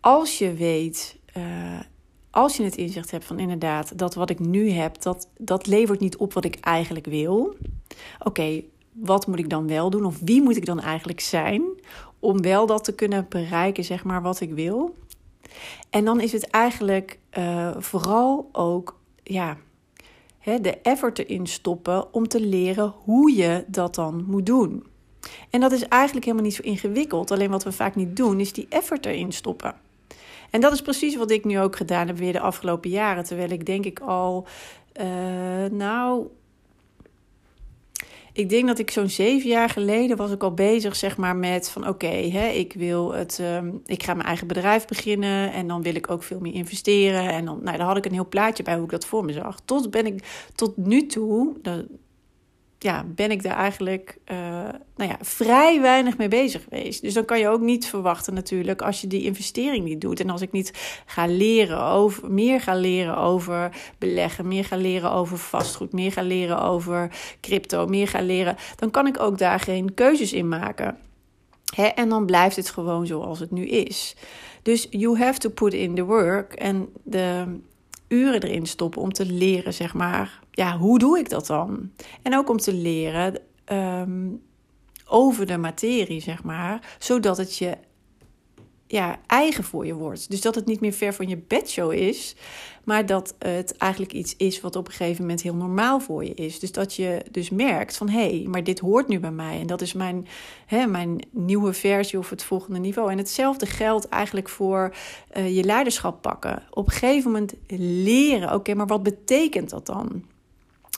als 0.00 0.38
je 0.38 0.54
weet. 0.54 1.16
Uh, 1.36 1.80
als 2.34 2.56
je 2.56 2.62
het 2.62 2.76
inzicht 2.76 3.10
hebt 3.10 3.24
van 3.24 3.38
inderdaad, 3.38 3.98
dat 3.98 4.14
wat 4.14 4.30
ik 4.30 4.38
nu 4.38 4.70
heb, 4.70 5.02
dat, 5.02 5.28
dat 5.38 5.66
levert 5.66 6.00
niet 6.00 6.16
op 6.16 6.32
wat 6.32 6.44
ik 6.44 6.56
eigenlijk 6.60 7.06
wil. 7.06 7.54
Oké, 8.18 8.62
wat 8.92 9.26
moet 9.26 9.38
ik 9.38 9.50
dan 9.50 9.66
wel 9.66 9.90
doen? 9.90 10.04
Of 10.04 10.18
wie 10.20 10.42
moet 10.42 10.56
ik 10.56 10.66
dan 10.66 10.80
eigenlijk 10.80 11.20
zijn 11.20 11.62
om 12.18 12.42
wel 12.42 12.66
dat 12.66 12.84
te 12.84 12.94
kunnen 12.94 13.26
bereiken, 13.28 13.84
zeg 13.84 14.04
maar, 14.04 14.22
wat 14.22 14.40
ik 14.40 14.52
wil? 14.52 14.96
En 15.90 16.04
dan 16.04 16.20
is 16.20 16.32
het 16.32 16.50
eigenlijk 16.50 17.18
uh, 17.38 17.70
vooral 17.78 18.48
ook, 18.52 18.98
ja, 19.22 19.56
hè, 20.38 20.60
de 20.60 20.78
effort 20.78 21.18
erin 21.18 21.46
stoppen 21.46 22.14
om 22.14 22.28
te 22.28 22.40
leren 22.40 22.94
hoe 23.04 23.34
je 23.34 23.64
dat 23.66 23.94
dan 23.94 24.24
moet 24.28 24.46
doen. 24.46 24.84
En 25.50 25.60
dat 25.60 25.72
is 25.72 25.88
eigenlijk 25.88 26.24
helemaal 26.24 26.46
niet 26.46 26.54
zo 26.54 26.62
ingewikkeld. 26.62 27.30
Alleen 27.30 27.50
wat 27.50 27.64
we 27.64 27.72
vaak 27.72 27.94
niet 27.94 28.16
doen, 28.16 28.40
is 28.40 28.52
die 28.52 28.66
effort 28.68 29.06
erin 29.06 29.32
stoppen. 29.32 29.74
En 30.54 30.60
dat 30.60 30.72
is 30.72 30.82
precies 30.82 31.16
wat 31.16 31.30
ik 31.30 31.44
nu 31.44 31.60
ook 31.60 31.76
gedaan 31.76 32.06
heb 32.06 32.16
weer 32.16 32.32
de 32.32 32.40
afgelopen 32.40 32.90
jaren. 32.90 33.24
Terwijl 33.24 33.50
ik 33.50 33.66
denk 33.66 33.84
ik 33.84 34.00
al, 34.00 34.46
uh, 35.00 35.06
nou, 35.70 36.26
ik 38.32 38.48
denk 38.48 38.66
dat 38.66 38.78
ik 38.78 38.90
zo'n 38.90 39.08
zeven 39.08 39.48
jaar 39.48 39.68
geleden 39.68 40.16
was 40.16 40.30
ik 40.30 40.42
al 40.42 40.54
bezig, 40.54 40.96
zeg 40.96 41.16
maar, 41.16 41.36
met 41.36 41.70
van 41.70 41.88
oké, 41.88 42.06
okay, 42.06 42.54
ik 42.54 42.72
wil 42.72 43.12
het, 43.12 43.38
um, 43.38 43.82
ik 43.86 44.02
ga 44.02 44.14
mijn 44.14 44.26
eigen 44.26 44.46
bedrijf 44.46 44.86
beginnen 44.86 45.52
en 45.52 45.68
dan 45.68 45.82
wil 45.82 45.94
ik 45.94 46.10
ook 46.10 46.22
veel 46.22 46.40
meer 46.40 46.54
investeren. 46.54 47.28
En 47.28 47.44
dan, 47.44 47.60
nou, 47.62 47.76
daar 47.76 47.86
had 47.86 47.96
ik 47.96 48.04
een 48.04 48.12
heel 48.12 48.28
plaatje 48.28 48.62
bij 48.62 48.74
hoe 48.74 48.84
ik 48.84 48.90
dat 48.90 49.06
voor 49.06 49.24
me 49.24 49.32
zag. 49.32 49.60
Tot 49.64 49.90
ben 49.90 50.06
ik 50.06 50.48
tot 50.54 50.76
nu 50.76 51.06
toe, 51.06 51.56
ja, 52.84 53.04
ben 53.06 53.30
ik 53.30 53.42
daar 53.42 53.56
eigenlijk 53.56 54.18
uh, 54.26 54.38
nou 54.96 55.10
ja, 55.10 55.16
vrij 55.20 55.80
weinig 55.80 56.16
mee 56.16 56.28
bezig 56.28 56.62
geweest. 56.62 57.02
Dus 57.02 57.14
dan 57.14 57.24
kan 57.24 57.38
je 57.38 57.48
ook 57.48 57.60
niet 57.60 57.86
verwachten 57.86 58.34
natuurlijk 58.34 58.82
als 58.82 59.00
je 59.00 59.06
die 59.06 59.22
investering 59.22 59.84
niet 59.84 60.00
doet. 60.00 60.20
En 60.20 60.30
als 60.30 60.40
ik 60.40 60.52
niet 60.52 61.02
ga 61.06 61.26
leren 61.26 61.82
over, 61.82 62.30
meer 62.30 62.60
ga 62.60 62.74
leren 62.74 63.16
over 63.16 63.76
beleggen, 63.98 64.48
meer 64.48 64.64
ga 64.64 64.76
leren 64.76 65.10
over 65.10 65.38
vastgoed, 65.38 65.92
meer 65.92 66.12
ga 66.12 66.22
leren 66.22 66.62
over 66.62 67.10
crypto, 67.40 67.86
meer 67.86 68.08
ga 68.08 68.20
leren, 68.20 68.56
dan 68.76 68.90
kan 68.90 69.06
ik 69.06 69.20
ook 69.20 69.38
daar 69.38 69.60
geen 69.60 69.94
keuzes 69.94 70.32
in 70.32 70.48
maken. 70.48 70.98
Hè? 71.74 71.86
En 71.86 72.08
dan 72.08 72.26
blijft 72.26 72.56
het 72.56 72.70
gewoon 72.70 73.06
zoals 73.06 73.38
het 73.38 73.50
nu 73.50 73.66
is. 73.66 74.16
Dus 74.62 74.86
you 74.90 75.18
have 75.18 75.38
to 75.38 75.50
put 75.50 75.74
in 75.74 75.94
the 75.94 76.04
work. 76.04 76.52
En 76.52 76.88
de, 77.02 77.44
uren 78.08 78.42
erin 78.42 78.66
stoppen 78.66 79.02
om 79.02 79.12
te 79.12 79.26
leren, 79.26 79.74
zeg 79.74 79.94
maar, 79.94 80.42
ja, 80.54 80.78
hoe 80.78 80.98
doe 80.98 81.18
ik 81.18 81.28
dat 81.28 81.46
dan? 81.46 81.90
En 82.22 82.36
ook 82.36 82.48
om 82.48 82.58
te 82.58 82.72
leren 82.72 83.38
ehm, 83.64 84.28
over 85.06 85.46
de 85.46 85.56
materie, 85.56 86.20
zeg 86.20 86.42
maar, 86.42 86.96
zodat 86.98 87.36
het 87.36 87.56
je 87.56 87.76
ja, 88.86 89.18
eigen 89.26 89.64
voor 89.64 89.86
je 89.86 89.94
wordt. 89.94 90.30
Dus 90.30 90.40
dat 90.40 90.54
het 90.54 90.66
niet 90.66 90.80
meer 90.80 90.92
ver 90.92 91.14
van 91.14 91.28
je 91.28 91.36
bedshow 91.36 91.92
is, 91.92 92.36
maar 92.84 93.06
dat 93.06 93.34
het 93.38 93.76
eigenlijk 93.76 94.12
iets 94.12 94.36
is 94.36 94.60
wat 94.60 94.76
op 94.76 94.86
een 94.86 94.92
gegeven 94.92 95.20
moment 95.20 95.42
heel 95.42 95.54
normaal 95.54 96.00
voor 96.00 96.24
je 96.24 96.34
is. 96.34 96.58
Dus 96.58 96.72
dat 96.72 96.94
je 96.94 97.24
dus 97.30 97.50
merkt 97.50 97.96
van 97.96 98.08
hé, 98.08 98.38
hey, 98.38 98.46
maar 98.48 98.64
dit 98.64 98.78
hoort 98.78 99.08
nu 99.08 99.20
bij 99.20 99.30
mij 99.30 99.60
en 99.60 99.66
dat 99.66 99.80
is 99.80 99.92
mijn, 99.92 100.26
hè, 100.66 100.86
mijn 100.86 101.20
nieuwe 101.30 101.72
versie 101.72 102.18
of 102.18 102.30
het 102.30 102.44
volgende 102.44 102.78
niveau. 102.78 103.10
En 103.10 103.18
hetzelfde 103.18 103.66
geldt 103.66 104.08
eigenlijk 104.08 104.48
voor 104.48 104.94
uh, 105.36 105.56
je 105.56 105.64
leiderschap 105.64 106.22
pakken. 106.22 106.62
Op 106.70 106.86
een 106.86 106.92
gegeven 106.92 107.30
moment 107.30 107.54
leren, 108.04 108.54
oké, 108.54 108.74
maar 108.74 108.86
wat 108.86 109.02
betekent 109.02 109.70
dat 109.70 109.86
dan? 109.86 110.24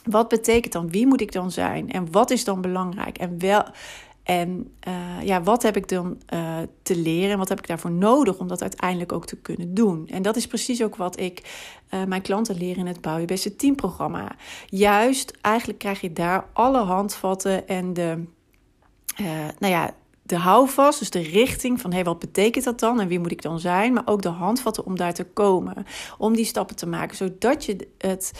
Wat 0.09 0.27
betekent 0.27 0.73
dan? 0.73 0.89
Wie 0.89 1.07
moet 1.07 1.21
ik 1.21 1.31
dan 1.31 1.51
zijn? 1.51 1.91
En 1.91 2.11
wat 2.11 2.31
is 2.31 2.43
dan 2.43 2.61
belangrijk? 2.61 3.17
En 3.17 3.39
wel 3.39 3.63
en 4.27 4.73
uh, 4.87 5.23
ja, 5.23 5.43
wat 5.43 5.63
heb 5.63 5.75
ik 5.75 5.87
dan 5.87 6.21
uh, 6.33 6.57
te 6.81 6.95
leren 6.95 7.31
en 7.31 7.37
wat 7.37 7.49
heb 7.49 7.59
ik 7.59 7.67
daarvoor 7.67 7.91
nodig 7.91 8.37
om 8.37 8.47
dat 8.47 8.61
uiteindelijk 8.61 9.11
ook 9.11 9.25
te 9.25 9.35
kunnen 9.35 9.73
doen? 9.73 10.07
En 10.07 10.21
dat 10.21 10.35
is 10.35 10.47
precies 10.47 10.83
ook 10.83 10.95
wat 10.95 11.19
ik 11.19 11.41
uh, 11.89 12.03
mijn 12.03 12.21
klanten 12.21 12.57
leer 12.57 12.77
in 12.77 12.87
het 12.87 13.01
Bouw 13.01 13.17
je 13.17 13.25
Beste 13.25 13.55
Teamprogramma. 13.55 14.35
Juist, 14.65 15.37
eigenlijk 15.41 15.79
krijg 15.79 16.01
je 16.01 16.13
daar 16.13 16.45
alle 16.53 16.81
handvatten 16.81 17.67
en 17.67 17.93
de, 17.93 18.23
nou 19.59 19.73
ja, 19.73 19.93
de 20.21 20.37
houvast, 20.37 20.99
dus 20.99 21.09
de 21.09 21.21
richting 21.21 21.81
van 21.81 21.93
hey, 21.93 22.03
wat 22.03 22.19
betekent 22.19 22.63
dat 22.63 22.79
dan 22.79 22.99
en 22.99 23.07
wie 23.07 23.19
moet 23.19 23.31
ik 23.31 23.41
dan 23.41 23.59
zijn, 23.59 23.93
maar 23.93 24.05
ook 24.05 24.21
de 24.21 24.29
handvatten 24.29 24.85
om 24.85 24.97
daar 24.97 25.13
te 25.13 25.25
komen, 25.25 25.85
om 26.17 26.35
die 26.35 26.45
stappen 26.45 26.75
te 26.75 26.87
maken, 26.87 27.17
zodat 27.17 27.65
je 27.65 27.87
het 27.97 28.31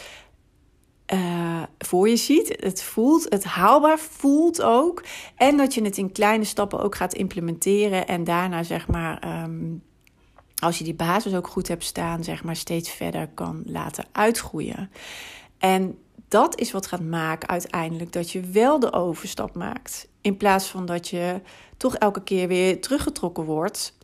uh, 1.12 1.62
voor 1.78 2.08
je 2.08 2.16
ziet. 2.16 2.56
Het 2.60 2.82
voelt, 2.82 3.26
het 3.28 3.44
haalbaar 3.44 3.98
voelt 3.98 4.62
ook. 4.62 5.04
En 5.36 5.56
dat 5.56 5.74
je 5.74 5.82
het 5.82 5.96
in 5.96 6.12
kleine 6.12 6.44
stappen 6.44 6.80
ook 6.80 6.94
gaat 6.94 7.14
implementeren. 7.14 8.06
En 8.06 8.24
daarna, 8.24 8.62
zeg 8.62 8.88
maar, 8.88 9.42
um, 9.44 9.82
als 10.62 10.78
je 10.78 10.84
die 10.84 10.94
basis 10.94 11.34
ook 11.34 11.46
goed 11.46 11.68
hebt 11.68 11.84
staan, 11.84 12.24
zeg 12.24 12.44
maar, 12.44 12.56
steeds 12.56 12.90
verder 12.90 13.28
kan 13.34 13.62
laten 13.66 14.04
uitgroeien. 14.12 14.90
En 15.58 15.98
dat 16.28 16.58
is 16.60 16.72
wat 16.72 16.86
gaat 16.86 17.02
maken 17.02 17.48
uiteindelijk 17.48 18.12
dat 18.12 18.30
je 18.30 18.40
wel 18.40 18.80
de 18.80 18.92
overstap 18.92 19.54
maakt. 19.54 20.08
In 20.20 20.36
plaats 20.36 20.66
van 20.66 20.86
dat 20.86 21.08
je 21.08 21.40
toch 21.76 21.94
elke 21.94 22.22
keer 22.22 22.48
weer 22.48 22.80
teruggetrokken 22.80 23.44
wordt. 23.44 23.96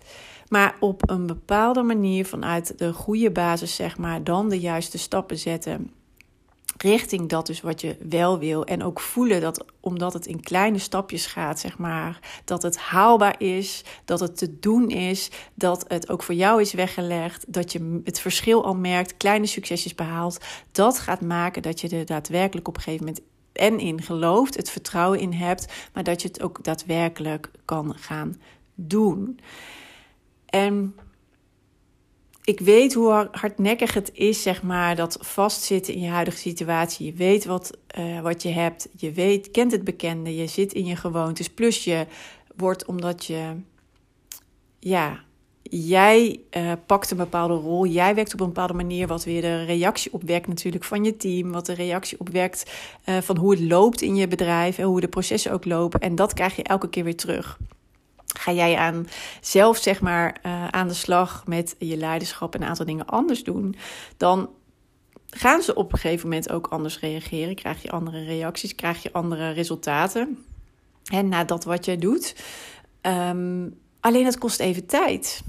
Maar 0.48 0.76
op 0.80 1.10
een 1.10 1.26
bepaalde 1.26 1.82
manier, 1.82 2.26
vanuit 2.26 2.78
de 2.78 2.92
goede 2.92 3.30
basis, 3.30 3.74
zeg 3.74 3.98
maar, 3.98 4.24
dan 4.24 4.48
de 4.48 4.60
juiste 4.60 4.98
stappen 4.98 5.38
zetten 5.38 5.92
richting 6.84 7.28
dat 7.28 7.46
dus 7.46 7.60
wat 7.60 7.80
je 7.80 7.96
wel 8.08 8.38
wil. 8.38 8.64
En 8.64 8.82
ook 8.82 9.00
voelen 9.00 9.40
dat 9.40 9.64
omdat 9.80 10.12
het 10.12 10.26
in 10.26 10.40
kleine 10.40 10.78
stapjes 10.78 11.26
gaat, 11.26 11.60
zeg 11.60 11.78
maar, 11.78 12.18
dat 12.44 12.62
het 12.62 12.78
haalbaar 12.78 13.40
is, 13.40 13.84
dat 14.04 14.20
het 14.20 14.36
te 14.36 14.58
doen 14.58 14.88
is, 14.88 15.30
dat 15.54 15.84
het 15.88 16.08
ook 16.08 16.22
voor 16.22 16.34
jou 16.34 16.60
is 16.60 16.72
weggelegd, 16.72 17.44
dat 17.52 17.72
je 17.72 18.00
het 18.04 18.20
verschil 18.20 18.64
al 18.64 18.74
merkt, 18.74 19.16
kleine 19.16 19.46
succesjes 19.46 19.94
behaalt. 19.94 20.38
Dat 20.72 20.98
gaat 20.98 21.20
maken 21.20 21.62
dat 21.62 21.80
je 21.80 21.88
er 21.88 22.06
daadwerkelijk 22.06 22.68
op 22.68 22.76
een 22.76 22.82
gegeven 22.82 23.06
moment 23.06 23.24
en 23.52 23.78
in 23.78 24.02
gelooft, 24.02 24.56
het 24.56 24.70
vertrouwen 24.70 25.20
in 25.20 25.32
hebt, 25.32 25.72
maar 25.92 26.04
dat 26.04 26.22
je 26.22 26.28
het 26.28 26.42
ook 26.42 26.64
daadwerkelijk 26.64 27.50
kan 27.64 27.94
gaan 27.98 28.40
doen. 28.74 29.40
En 30.46 30.94
ik 32.44 32.60
weet 32.60 32.94
hoe 32.94 33.28
hardnekkig 33.32 33.94
het 33.94 34.10
is, 34.14 34.42
zeg 34.42 34.62
maar, 34.62 34.96
dat 34.96 35.18
vastzitten 35.20 35.94
in 35.94 36.00
je 36.00 36.08
huidige 36.08 36.36
situatie. 36.36 37.06
Je 37.06 37.12
weet 37.12 37.44
wat, 37.44 37.78
uh, 37.98 38.20
wat 38.20 38.42
je 38.42 38.48
hebt, 38.48 38.88
je 38.96 39.12
weet, 39.12 39.50
kent 39.50 39.72
het 39.72 39.84
bekende, 39.84 40.36
je 40.36 40.46
zit 40.46 40.72
in 40.72 40.86
je 40.86 40.96
gewoontes. 40.96 41.50
Plus 41.50 41.84
je 41.84 42.06
wordt 42.56 42.84
omdat 42.86 43.24
je, 43.24 43.54
ja, 44.78 45.20
jij 45.62 46.40
uh, 46.56 46.72
pakt 46.86 47.10
een 47.10 47.16
bepaalde 47.16 47.54
rol, 47.54 47.86
jij 47.86 48.14
werkt 48.14 48.32
op 48.32 48.40
een 48.40 48.46
bepaalde 48.46 48.74
manier, 48.74 49.06
wat 49.06 49.24
weer 49.24 49.40
de 49.40 49.64
reactie 49.64 50.12
opwekt 50.12 50.46
natuurlijk 50.46 50.84
van 50.84 51.04
je 51.04 51.16
team, 51.16 51.52
wat 51.52 51.66
de 51.66 51.74
reactie 51.74 52.20
opwekt 52.20 52.72
uh, 53.08 53.18
van 53.20 53.36
hoe 53.36 53.50
het 53.50 53.60
loopt 53.60 54.02
in 54.02 54.16
je 54.16 54.28
bedrijf 54.28 54.78
en 54.78 54.84
hoe 54.84 55.00
de 55.00 55.08
processen 55.08 55.52
ook 55.52 55.64
lopen. 55.64 56.00
En 56.00 56.14
dat 56.14 56.34
krijg 56.34 56.56
je 56.56 56.62
elke 56.62 56.88
keer 56.88 57.04
weer 57.04 57.16
terug. 57.16 57.58
Ga 58.38 58.52
jij 58.52 58.76
aan 58.76 59.08
zelf 59.40 59.76
zeg 59.76 60.00
maar 60.00 60.36
uh, 60.46 60.68
aan 60.68 60.88
de 60.88 60.94
slag 60.94 61.46
met 61.46 61.76
je 61.78 61.96
leiderschap 61.96 62.54
en 62.54 62.62
een 62.62 62.68
aantal 62.68 62.86
dingen 62.86 63.06
anders 63.06 63.44
doen, 63.44 63.76
dan 64.16 64.48
gaan 65.30 65.62
ze 65.62 65.74
op 65.74 65.92
een 65.92 65.98
gegeven 65.98 66.28
moment 66.28 66.50
ook 66.50 66.66
anders 66.66 67.00
reageren. 67.00 67.54
Krijg 67.54 67.82
je 67.82 67.90
andere 67.90 68.24
reacties, 68.24 68.74
krijg 68.74 69.02
je 69.02 69.12
andere 69.12 69.50
resultaten. 69.50 70.44
En 71.04 71.28
na 71.28 71.44
dat 71.44 71.64
wat 71.64 71.84
jij 71.84 71.98
doet. 71.98 72.36
Um, 73.02 73.78
alleen 74.00 74.24
het 74.24 74.38
kost 74.38 74.60
even 74.60 74.86
tijd. 74.86 75.42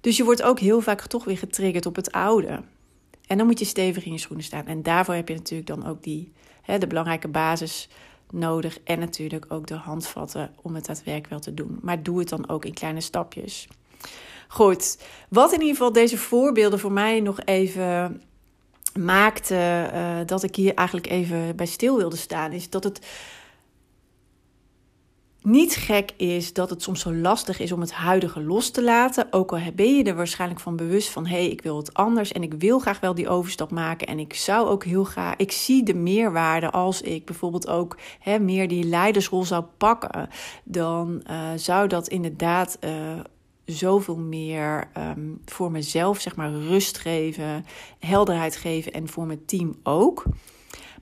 Dus 0.00 0.16
je 0.16 0.24
wordt 0.24 0.42
ook 0.42 0.58
heel 0.58 0.80
vaak 0.80 1.06
toch 1.06 1.24
weer 1.24 1.38
getriggerd 1.38 1.86
op 1.86 1.96
het 1.96 2.12
oude. 2.12 2.62
En 3.26 3.38
dan 3.38 3.46
moet 3.46 3.58
je 3.58 3.64
stevig 3.64 4.04
in 4.04 4.12
je 4.12 4.18
schoenen 4.18 4.44
staan. 4.44 4.66
En 4.66 4.82
daarvoor 4.82 5.14
heb 5.14 5.28
je 5.28 5.34
natuurlijk 5.34 5.68
dan 5.68 5.86
ook 5.86 6.02
die, 6.02 6.32
hè, 6.62 6.78
de 6.78 6.86
belangrijke 6.86 7.28
basis 7.28 7.88
nodig. 8.36 8.78
En 8.84 8.98
natuurlijk 8.98 9.44
ook 9.48 9.66
de 9.66 9.74
handvatten 9.74 10.50
om 10.62 10.74
het 10.74 10.86
daadwerkelijk 10.86 11.30
wel 11.30 11.40
te 11.40 11.54
doen. 11.54 11.78
Maar 11.82 12.02
doe 12.02 12.18
het 12.18 12.28
dan 12.28 12.48
ook 12.48 12.64
in 12.64 12.74
kleine 12.74 13.00
stapjes. 13.00 13.68
Goed, 14.48 14.98
wat 15.28 15.52
in 15.52 15.60
ieder 15.60 15.76
geval 15.76 15.92
deze 15.92 16.18
voorbeelden 16.18 16.78
voor 16.78 16.92
mij 16.92 17.20
nog 17.20 17.40
even 17.44 18.22
maakte 18.98 19.90
uh, 19.94 20.16
dat 20.26 20.42
ik 20.42 20.56
hier 20.56 20.74
eigenlijk 20.74 21.08
even 21.08 21.56
bij 21.56 21.66
stil 21.66 21.96
wilde 21.96 22.16
staan, 22.16 22.52
is 22.52 22.70
dat 22.70 22.84
het 22.84 23.06
niet 25.46 25.74
gek 25.74 26.12
is 26.16 26.52
dat 26.52 26.70
het 26.70 26.82
soms 26.82 27.00
zo 27.00 27.14
lastig 27.14 27.60
is 27.60 27.72
om 27.72 27.80
het 27.80 27.92
huidige 27.92 28.42
los 28.42 28.70
te 28.70 28.82
laten. 28.82 29.26
Ook 29.30 29.52
al 29.52 29.58
ben 29.74 29.96
je 29.96 30.04
er 30.04 30.14
waarschijnlijk 30.14 30.60
van 30.60 30.76
bewust 30.76 31.08
van: 31.08 31.26
hé, 31.26 31.36
hey, 31.36 31.50
ik 31.50 31.62
wil 31.62 31.76
het 31.76 31.94
anders 31.94 32.32
en 32.32 32.42
ik 32.42 32.54
wil 32.54 32.78
graag 32.78 33.00
wel 33.00 33.14
die 33.14 33.28
overstap 33.28 33.70
maken. 33.70 34.06
En 34.06 34.18
ik 34.18 34.34
zou 34.34 34.68
ook 34.68 34.84
heel 34.84 35.04
graag, 35.04 35.36
ik 35.36 35.52
zie 35.52 35.82
de 35.82 35.94
meerwaarde 35.94 36.70
als 36.70 37.02
ik 37.02 37.24
bijvoorbeeld 37.24 37.68
ook 37.68 37.96
hè, 38.18 38.38
meer 38.38 38.68
die 38.68 38.84
leidersrol 38.84 39.44
zou 39.44 39.64
pakken. 39.76 40.28
Dan 40.64 41.22
uh, 41.30 41.50
zou 41.56 41.88
dat 41.88 42.08
inderdaad. 42.08 42.78
Uh, 42.80 42.90
zoveel 43.64 44.16
meer 44.16 44.88
um, 44.98 45.40
voor 45.44 45.70
mezelf, 45.70 46.20
zeg 46.20 46.36
maar, 46.36 46.52
rust 46.52 46.98
geven, 46.98 47.64
helderheid 47.98 48.56
geven 48.56 48.92
en 48.92 49.08
voor 49.08 49.26
mijn 49.26 49.44
team 49.44 49.74
ook. 49.82 50.24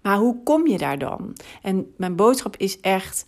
Maar 0.03 0.17
hoe 0.17 0.43
kom 0.43 0.67
je 0.67 0.79
daar 0.79 0.99
dan? 0.99 1.37
En 1.63 1.95
mijn 1.97 2.17
boodschap 2.17 2.57
is 2.57 2.81
echt 2.81 3.27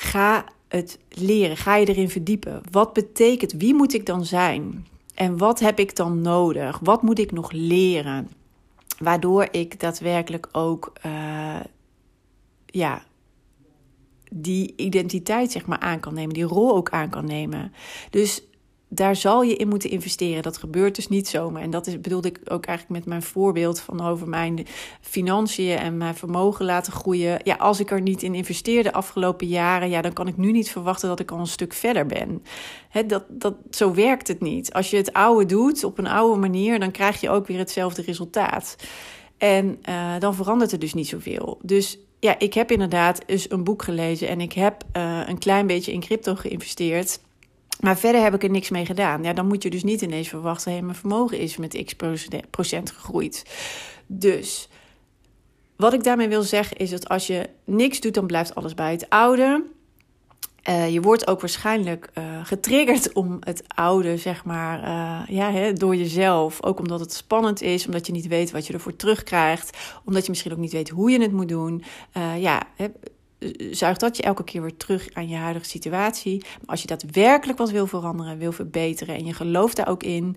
Ga 0.00 0.44
het 0.68 0.98
leren. 1.08 1.56
Ga 1.56 1.76
je 1.76 1.86
erin 1.86 2.10
verdiepen. 2.10 2.62
Wat 2.70 2.92
betekent, 2.92 3.52
wie 3.52 3.74
moet 3.74 3.94
ik 3.94 4.06
dan 4.06 4.24
zijn? 4.24 4.86
En 5.14 5.38
wat 5.38 5.60
heb 5.60 5.78
ik 5.78 5.96
dan 5.96 6.20
nodig? 6.20 6.78
Wat 6.78 7.02
moet 7.02 7.18
ik 7.18 7.32
nog 7.32 7.52
leren? 7.52 8.30
Waardoor 8.98 9.48
ik 9.50 9.80
daadwerkelijk 9.80 10.48
ook, 10.52 10.92
uh, 11.06 11.60
ja, 12.66 13.02
die 14.30 14.72
identiteit 14.76 15.52
zeg 15.52 15.66
maar 15.66 15.78
aan 15.78 16.00
kan 16.00 16.14
nemen, 16.14 16.34
die 16.34 16.44
rol 16.44 16.74
ook 16.74 16.90
aan 16.90 17.10
kan 17.10 17.24
nemen. 17.24 17.72
Dus 18.10 18.42
daar 18.92 19.16
zal 19.16 19.42
je 19.42 19.56
in 19.56 19.68
moeten 19.68 19.90
investeren. 19.90 20.42
Dat 20.42 20.56
gebeurt 20.56 20.94
dus 20.94 21.08
niet 21.08 21.28
zomaar. 21.28 21.62
En 21.62 21.70
dat 21.70 21.86
is, 21.86 22.00
bedoelde 22.00 22.28
ik 22.28 22.40
ook 22.44 22.66
eigenlijk 22.66 22.98
met 22.98 23.08
mijn 23.08 23.22
voorbeeld 23.22 23.80
van 23.80 24.00
over 24.00 24.28
mijn 24.28 24.66
financiën 25.00 25.76
en 25.76 25.96
mijn 25.96 26.14
vermogen 26.14 26.64
laten 26.64 26.92
groeien. 26.92 27.40
Ja, 27.42 27.54
als 27.54 27.80
ik 27.80 27.90
er 27.90 28.00
niet 28.00 28.22
in 28.22 28.34
investeerde 28.34 28.82
de 28.82 28.92
afgelopen 28.92 29.46
jaren, 29.46 29.90
ja, 29.90 30.02
dan 30.02 30.12
kan 30.12 30.28
ik 30.28 30.36
nu 30.36 30.52
niet 30.52 30.70
verwachten 30.70 31.08
dat 31.08 31.20
ik 31.20 31.30
al 31.30 31.38
een 31.38 31.46
stuk 31.46 31.72
verder 31.72 32.06
ben. 32.06 32.42
He, 32.88 33.06
dat, 33.06 33.24
dat, 33.28 33.54
zo 33.70 33.94
werkt 33.94 34.28
het 34.28 34.40
niet. 34.40 34.72
Als 34.72 34.90
je 34.90 34.96
het 34.96 35.12
oude 35.12 35.46
doet 35.46 35.84
op 35.84 35.98
een 35.98 36.06
oude 36.06 36.40
manier, 36.40 36.80
dan 36.80 36.90
krijg 36.90 37.20
je 37.20 37.30
ook 37.30 37.46
weer 37.46 37.58
hetzelfde 37.58 38.02
resultaat. 38.02 38.76
En 39.38 39.78
uh, 39.88 40.14
dan 40.18 40.34
verandert 40.34 40.72
er 40.72 40.78
dus 40.78 40.94
niet 40.94 41.08
zoveel. 41.08 41.58
Dus 41.62 41.98
ja, 42.20 42.38
ik 42.38 42.54
heb 42.54 42.70
inderdaad 42.70 43.22
eens 43.26 43.50
een 43.50 43.64
boek 43.64 43.82
gelezen 43.82 44.28
en 44.28 44.40
ik 44.40 44.52
heb 44.52 44.84
uh, 44.96 45.20
een 45.26 45.38
klein 45.38 45.66
beetje 45.66 45.92
in 45.92 46.00
crypto 46.00 46.34
geïnvesteerd. 46.34 47.20
Maar 47.80 47.98
verder 47.98 48.22
heb 48.22 48.34
ik 48.34 48.42
er 48.42 48.50
niks 48.50 48.70
mee 48.70 48.86
gedaan. 48.86 49.22
Ja, 49.22 49.32
dan 49.32 49.46
moet 49.46 49.62
je 49.62 49.70
dus 49.70 49.82
niet 49.82 50.00
ineens 50.00 50.28
verwachten: 50.28 50.72
hé, 50.72 50.80
mijn 50.80 50.96
vermogen 50.96 51.38
is 51.38 51.56
met 51.56 51.82
x 51.84 51.94
procent 52.50 52.90
gegroeid. 52.90 53.44
Dus 54.06 54.68
wat 55.76 55.92
ik 55.92 56.04
daarmee 56.04 56.28
wil 56.28 56.42
zeggen 56.42 56.76
is 56.76 56.90
dat 56.90 57.08
als 57.08 57.26
je 57.26 57.48
niks 57.64 58.00
doet, 58.00 58.14
dan 58.14 58.26
blijft 58.26 58.54
alles 58.54 58.74
bij 58.74 58.90
het 58.90 59.08
oude. 59.08 59.64
Uh, 60.68 60.90
je 60.92 61.00
wordt 61.00 61.26
ook 61.26 61.40
waarschijnlijk 61.40 62.10
uh, 62.18 62.24
getriggerd 62.44 63.12
om 63.12 63.36
het 63.40 63.64
oude, 63.74 64.16
zeg 64.16 64.44
maar, 64.44 64.82
uh, 64.82 65.36
ja, 65.36 65.52
hè, 65.52 65.72
door 65.72 65.96
jezelf. 65.96 66.62
Ook 66.62 66.78
omdat 66.78 67.00
het 67.00 67.12
spannend 67.12 67.62
is, 67.62 67.86
omdat 67.86 68.06
je 68.06 68.12
niet 68.12 68.26
weet 68.26 68.50
wat 68.50 68.66
je 68.66 68.72
ervoor 68.72 68.96
terugkrijgt. 68.96 69.78
Omdat 70.04 70.22
je 70.22 70.30
misschien 70.30 70.52
ook 70.52 70.58
niet 70.58 70.72
weet 70.72 70.88
hoe 70.88 71.10
je 71.10 71.20
het 71.20 71.32
moet 71.32 71.48
doen. 71.48 71.84
ja, 72.36 72.62
hè, 72.76 72.86
zuigt 73.70 74.00
dat 74.00 74.16
je 74.16 74.22
elke 74.22 74.44
keer 74.44 74.62
weer 74.62 74.76
terug 74.76 75.08
aan 75.12 75.28
je 75.28 75.36
huidige 75.36 75.64
situatie. 75.64 76.38
Maar 76.38 76.66
als 76.66 76.80
je 76.80 76.86
daadwerkelijk 76.86 77.58
wat 77.58 77.70
wil 77.70 77.86
veranderen, 77.86 78.38
wil 78.38 78.52
verbeteren 78.52 79.14
en 79.14 79.24
je 79.24 79.34
gelooft 79.34 79.76
daar 79.76 79.88
ook 79.88 80.02
in, 80.02 80.36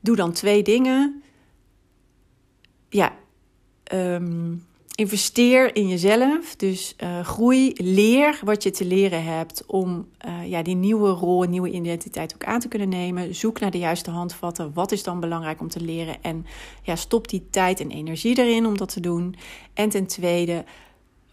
doe 0.00 0.16
dan 0.16 0.32
twee 0.32 0.62
dingen. 0.62 1.22
Ja, 2.88 3.12
um, 3.92 4.66
investeer 4.98 5.76
in 5.76 5.88
jezelf. 5.88 6.56
Dus 6.56 6.94
uh, 7.02 7.20
groei, 7.20 7.72
leer 7.74 8.40
wat 8.44 8.62
je 8.62 8.70
te 8.70 8.84
leren 8.84 9.24
hebt 9.24 9.64
om 9.66 10.08
uh, 10.26 10.48
ja, 10.50 10.62
die 10.62 10.74
nieuwe 10.74 11.10
rol, 11.10 11.42
nieuwe 11.42 11.70
identiteit 11.70 12.34
ook 12.34 12.44
aan 12.44 12.60
te 12.60 12.68
kunnen 12.68 12.88
nemen. 12.88 13.34
Zoek 13.34 13.60
naar 13.60 13.70
de 13.70 13.78
juiste 13.78 14.10
handvatten. 14.10 14.70
Wat 14.74 14.92
is 14.92 15.02
dan 15.02 15.20
belangrijk 15.20 15.60
om 15.60 15.68
te 15.68 15.80
leren? 15.80 16.22
En 16.22 16.46
ja, 16.82 16.96
stop 16.96 17.28
die 17.28 17.46
tijd 17.50 17.80
en 17.80 17.90
energie 17.90 18.38
erin 18.38 18.66
om 18.66 18.76
dat 18.76 18.92
te 18.92 19.00
doen. 19.00 19.34
En 19.74 19.88
ten 19.88 20.06
tweede, 20.06 20.64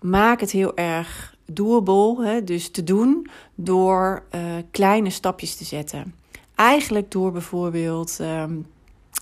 maak 0.10 0.39
het 0.39 0.52
heel 0.52 0.76
erg 0.76 1.36
doable, 1.46 2.26
hè, 2.26 2.44
dus 2.44 2.70
te 2.70 2.84
doen 2.84 3.28
door 3.56 4.24
uh, 4.36 4.41
kleine 4.72 5.10
stapjes 5.10 5.56
te 5.56 5.63
zetten. 5.63 6.15
Eigenlijk 6.56 7.12
door 7.12 7.32
bijvoorbeeld 7.32 8.18
um, 8.22 8.65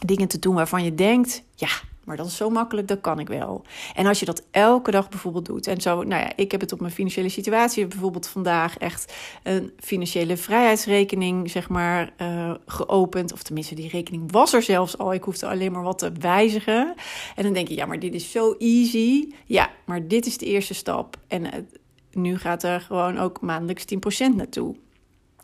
dingen 0.05 0.27
te 0.27 0.39
doen 0.39 0.55
waarvan 0.55 0.83
je 0.83 0.95
denkt, 0.95 1.43
ja, 1.55 1.69
maar 2.05 2.17
dat 2.17 2.25
is 2.25 2.35
zo 2.35 2.49
makkelijk, 2.49 2.87
dat 2.87 3.01
kan 3.01 3.19
ik 3.19 3.27
wel. 3.27 3.61
En 3.95 4.05
als 4.05 4.19
je 4.19 4.25
dat 4.25 4.43
elke 4.51 4.91
dag 4.91 5.09
bijvoorbeeld 5.09 5.45
doet. 5.45 5.67
En 5.67 5.81
zo, 5.81 6.03
nou 6.03 6.21
ja, 6.21 6.31
ik 6.35 6.51
heb 6.51 6.61
het 6.61 6.71
op 6.71 6.79
mijn 6.79 6.91
financiële 6.91 7.29
situatie. 7.29 7.87
Bijvoorbeeld 7.87 8.27
vandaag 8.27 8.77
echt 8.77 9.13
een 9.43 9.71
financiële 9.79 10.37
vrijheidsrekening, 10.37 11.51
zeg 11.51 11.69
maar, 11.69 12.13
uh, 12.21 12.53
geopend. 12.65 13.33
Of 13.33 13.43
tenminste, 13.43 13.75
die 13.75 13.89
rekening 13.89 14.31
was 14.31 14.53
er 14.53 14.61
zelfs 14.61 14.97
al. 14.97 15.13
Ik 15.13 15.23
hoefde 15.23 15.47
alleen 15.47 15.71
maar 15.71 15.83
wat 15.83 15.99
te 15.99 16.11
wijzigen. 16.19 16.93
En 17.35 17.43
dan 17.43 17.53
denk 17.53 17.67
je, 17.67 17.75
ja, 17.75 17.85
maar 17.85 17.99
dit 17.99 18.13
is 18.13 18.31
zo 18.31 18.55
easy. 18.57 19.27
Ja, 19.45 19.69
maar 19.85 20.07
dit 20.07 20.25
is 20.25 20.37
de 20.37 20.45
eerste 20.45 20.73
stap. 20.73 21.17
En 21.27 21.67
nu 22.11 22.37
gaat 22.37 22.63
er 22.63 22.81
gewoon 22.81 23.17
ook 23.17 23.41
maandelijks 23.41 23.85
10% 24.29 24.35
naartoe. 24.35 24.75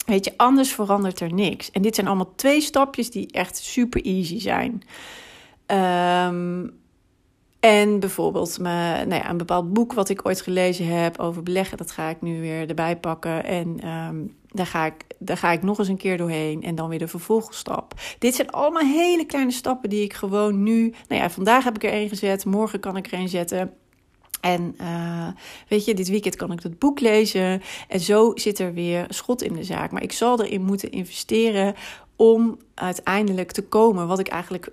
Weet 0.05 0.25
je, 0.25 0.33
anders 0.37 0.73
verandert 0.73 1.19
er 1.19 1.33
niks. 1.33 1.71
En 1.71 1.81
dit 1.81 1.95
zijn 1.95 2.07
allemaal 2.07 2.35
twee 2.35 2.61
stapjes 2.61 3.11
die 3.11 3.31
echt 3.31 3.57
super 3.57 4.01
easy 4.01 4.39
zijn. 4.39 4.83
Um, 5.71 6.77
en 7.59 7.99
bijvoorbeeld 7.99 8.59
mijn, 8.59 9.07
nou 9.07 9.21
ja, 9.21 9.29
een 9.29 9.37
bepaald 9.37 9.73
boek 9.73 9.93
wat 9.93 10.09
ik 10.09 10.25
ooit 10.25 10.41
gelezen 10.41 10.87
heb 10.87 11.19
over 11.19 11.43
beleggen, 11.43 11.77
dat 11.77 11.91
ga 11.91 12.09
ik 12.09 12.21
nu 12.21 12.41
weer 12.41 12.69
erbij 12.69 12.97
pakken. 12.97 13.43
En 13.43 13.87
um, 13.87 14.35
daar, 14.47 14.65
ga 14.65 14.85
ik, 14.85 15.05
daar 15.17 15.37
ga 15.37 15.51
ik 15.51 15.63
nog 15.63 15.79
eens 15.79 15.87
een 15.87 15.97
keer 15.97 16.17
doorheen 16.17 16.63
en 16.63 16.75
dan 16.75 16.89
weer 16.89 16.99
de 16.99 17.07
vervolgstap. 17.07 17.93
Dit 18.19 18.35
zijn 18.35 18.49
allemaal 18.49 18.85
hele 18.85 19.25
kleine 19.25 19.51
stappen 19.51 19.89
die 19.89 20.03
ik 20.03 20.13
gewoon 20.13 20.63
nu. 20.63 20.93
Nou 21.07 21.21
ja, 21.21 21.29
vandaag 21.29 21.63
heb 21.63 21.75
ik 21.75 21.83
er 21.83 21.91
één 21.91 22.09
gezet, 22.09 22.45
morgen 22.45 22.79
kan 22.79 22.97
ik 22.97 23.05
er 23.05 23.13
één 23.13 23.29
zetten. 23.29 23.73
En 24.41 24.75
uh, 24.81 25.27
weet 25.67 25.85
je, 25.85 25.93
dit 25.93 26.09
weekend 26.09 26.35
kan 26.35 26.51
ik 26.51 26.61
dat 26.61 26.79
boek 26.79 26.99
lezen. 26.99 27.61
En 27.87 27.99
zo 27.99 28.31
zit 28.35 28.59
er 28.59 28.73
weer 28.73 29.05
schot 29.09 29.41
in 29.41 29.53
de 29.53 29.63
zaak. 29.63 29.91
Maar 29.91 30.03
ik 30.03 30.11
zal 30.11 30.43
erin 30.43 30.61
moeten 30.61 30.91
investeren 30.91 31.75
om 32.15 32.57
uiteindelijk 32.73 33.51
te 33.51 33.63
komen 33.63 34.07
wat 34.07 34.19
ik 34.19 34.27
eigenlijk, 34.27 34.71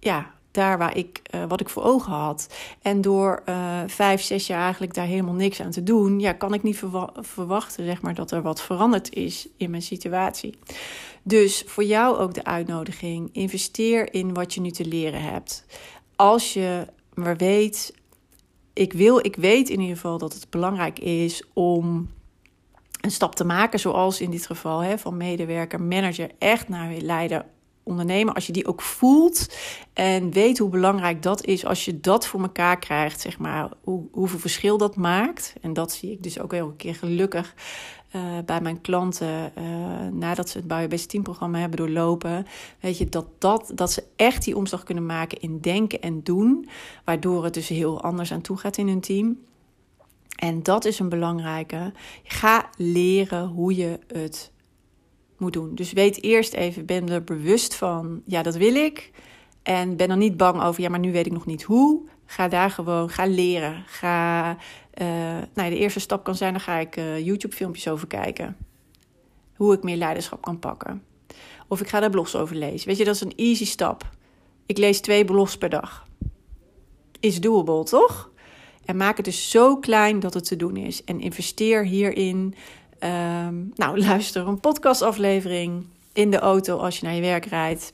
ja, 0.00 0.34
daar 0.50 0.78
waar 0.78 0.96
ik, 0.96 1.22
uh, 1.34 1.44
wat 1.48 1.60
ik 1.60 1.68
voor 1.68 1.82
ogen 1.82 2.12
had. 2.12 2.54
En 2.82 3.00
door 3.00 3.42
uh, 3.48 3.80
vijf, 3.86 4.22
zes 4.22 4.46
jaar 4.46 4.62
eigenlijk 4.62 4.94
daar 4.94 5.06
helemaal 5.06 5.34
niks 5.34 5.60
aan 5.60 5.70
te 5.70 5.82
doen, 5.82 6.20
ja, 6.20 6.32
kan 6.32 6.54
ik 6.54 6.62
niet 6.62 6.78
verwa 6.78 7.12
verwachten, 7.14 7.84
zeg 7.84 8.02
maar, 8.02 8.14
dat 8.14 8.30
er 8.30 8.42
wat 8.42 8.62
veranderd 8.62 9.14
is 9.14 9.48
in 9.56 9.70
mijn 9.70 9.82
situatie. 9.82 10.58
Dus 11.22 11.64
voor 11.66 11.84
jou 11.84 12.16
ook 12.16 12.34
de 12.34 12.44
uitnodiging: 12.44 13.28
investeer 13.32 14.14
in 14.14 14.34
wat 14.34 14.54
je 14.54 14.60
nu 14.60 14.70
te 14.70 14.86
leren 14.86 15.22
hebt. 15.22 15.64
Als 16.16 16.52
je 16.52 16.86
maar 17.14 17.36
weet, 17.36 17.94
ik 18.72 18.92
wil, 18.92 19.18
ik 19.18 19.36
weet 19.36 19.68
in 19.68 19.80
ieder 19.80 19.96
geval 19.96 20.18
dat 20.18 20.32
het 20.32 20.50
belangrijk 20.50 20.98
is 20.98 21.42
om 21.52 22.10
een 23.00 23.10
stap 23.10 23.34
te 23.34 23.44
maken, 23.44 23.78
zoals 23.78 24.20
in 24.20 24.30
dit 24.30 24.46
geval 24.46 24.80
hè, 24.80 24.98
van 24.98 25.16
medewerker, 25.16 25.82
manager, 25.82 26.30
echt 26.38 26.68
naar 26.68 26.92
leider, 26.92 27.44
ondernemer. 27.86 28.34
Als 28.34 28.46
je 28.46 28.52
die 28.52 28.66
ook 28.66 28.82
voelt 28.82 29.54
en 29.92 30.30
weet 30.30 30.58
hoe 30.58 30.68
belangrijk 30.68 31.22
dat 31.22 31.44
is, 31.44 31.64
als 31.64 31.84
je 31.84 32.00
dat 32.00 32.26
voor 32.26 32.40
elkaar 32.40 32.78
krijgt, 32.78 33.20
zeg 33.20 33.38
maar, 33.38 33.68
hoe, 33.82 34.04
hoeveel 34.12 34.38
verschil 34.38 34.78
dat 34.78 34.96
maakt. 34.96 35.54
En 35.60 35.72
dat 35.72 35.92
zie 35.92 36.10
ik 36.10 36.22
dus 36.22 36.40
ook 36.40 36.52
een 36.52 36.76
keer 36.76 36.94
gelukkig 36.94 37.54
uh, 38.12 38.22
bij 38.46 38.60
mijn 38.60 38.80
klanten, 38.80 39.52
uh, 39.58 39.64
nadat 40.12 40.48
ze 40.48 40.58
het 40.58 40.66
Biobased 40.66 41.08
Team 41.08 41.22
programma 41.22 41.58
hebben 41.58 41.78
doorlopen, 41.78 42.46
weet 42.80 42.98
je, 42.98 43.08
dat, 43.08 43.26
dat, 43.38 43.72
dat 43.74 43.92
ze 43.92 44.04
echt 44.16 44.44
die 44.44 44.56
omslag 44.56 44.82
kunnen 44.82 45.06
maken 45.06 45.40
in 45.40 45.60
denken 45.60 46.00
en 46.00 46.22
doen, 46.22 46.68
waardoor 47.04 47.44
het 47.44 47.54
dus 47.54 47.68
heel 47.68 48.02
anders 48.02 48.32
aan 48.32 48.40
toe 48.40 48.56
gaat 48.56 48.76
in 48.76 48.88
hun 48.88 49.00
team. 49.00 49.38
En 50.36 50.62
dat 50.62 50.84
is 50.84 50.98
een 50.98 51.08
belangrijke. 51.08 51.92
Ga 52.22 52.68
leren 52.76 53.46
hoe 53.46 53.76
je 53.76 53.98
het 54.06 54.50
moet 55.38 55.52
doen. 55.52 55.74
Dus 55.74 55.92
weet 55.92 56.22
eerst 56.22 56.52
even, 56.52 56.86
ben 56.86 57.08
er 57.08 57.24
bewust 57.24 57.74
van, 57.74 58.22
ja, 58.26 58.42
dat 58.42 58.56
wil 58.56 58.74
ik. 58.74 59.10
En 59.62 59.96
ben 59.96 60.10
er 60.10 60.16
niet 60.16 60.36
bang 60.36 60.62
over, 60.62 60.82
ja, 60.82 60.88
maar 60.88 60.98
nu 60.98 61.12
weet 61.12 61.26
ik 61.26 61.32
nog 61.32 61.46
niet 61.46 61.62
hoe. 61.62 62.08
Ga 62.26 62.48
daar 62.48 62.70
gewoon, 62.70 63.08
ga 63.10 63.26
leren. 63.26 63.84
Ga, 63.86 64.50
uh, 64.94 65.06
nou, 65.54 65.70
de 65.70 65.78
eerste 65.78 66.00
stap 66.00 66.24
kan 66.24 66.34
zijn, 66.34 66.52
dan 66.52 66.60
ga 66.60 66.78
ik 66.78 66.96
uh, 66.96 67.24
YouTube-filmpjes 67.24 67.88
over 67.88 68.06
kijken. 68.06 68.56
Hoe 69.56 69.74
ik 69.74 69.82
meer 69.82 69.96
leiderschap 69.96 70.42
kan 70.42 70.58
pakken. 70.58 71.02
Of 71.68 71.80
ik 71.80 71.88
ga 71.88 72.00
daar 72.00 72.10
blogs 72.10 72.36
over 72.36 72.56
lezen. 72.56 72.88
Weet 72.88 72.96
je, 72.96 73.04
dat 73.04 73.14
is 73.14 73.20
een 73.20 73.34
easy 73.36 73.64
stap. 73.64 74.10
Ik 74.66 74.78
lees 74.78 75.00
twee 75.00 75.24
blogs 75.24 75.58
per 75.58 75.68
dag. 75.68 76.06
Is 77.20 77.40
doable, 77.40 77.84
toch? 77.84 78.30
En 78.84 78.96
maak 78.96 79.16
het 79.16 79.24
dus 79.24 79.50
zo 79.50 79.76
klein 79.76 80.20
dat 80.20 80.34
het 80.34 80.44
te 80.44 80.56
doen 80.56 80.76
is. 80.76 81.04
En 81.04 81.20
investeer 81.20 81.84
hierin. 81.84 82.54
Um, 83.00 83.72
nou, 83.74 84.00
luister 84.06 84.48
een 84.48 84.60
podcastaflevering 84.60 85.86
in 86.12 86.30
de 86.30 86.38
auto 86.38 86.76
als 86.78 86.98
je 86.98 87.06
naar 87.06 87.14
je 87.14 87.20
werk 87.20 87.44
rijdt. 87.44 87.92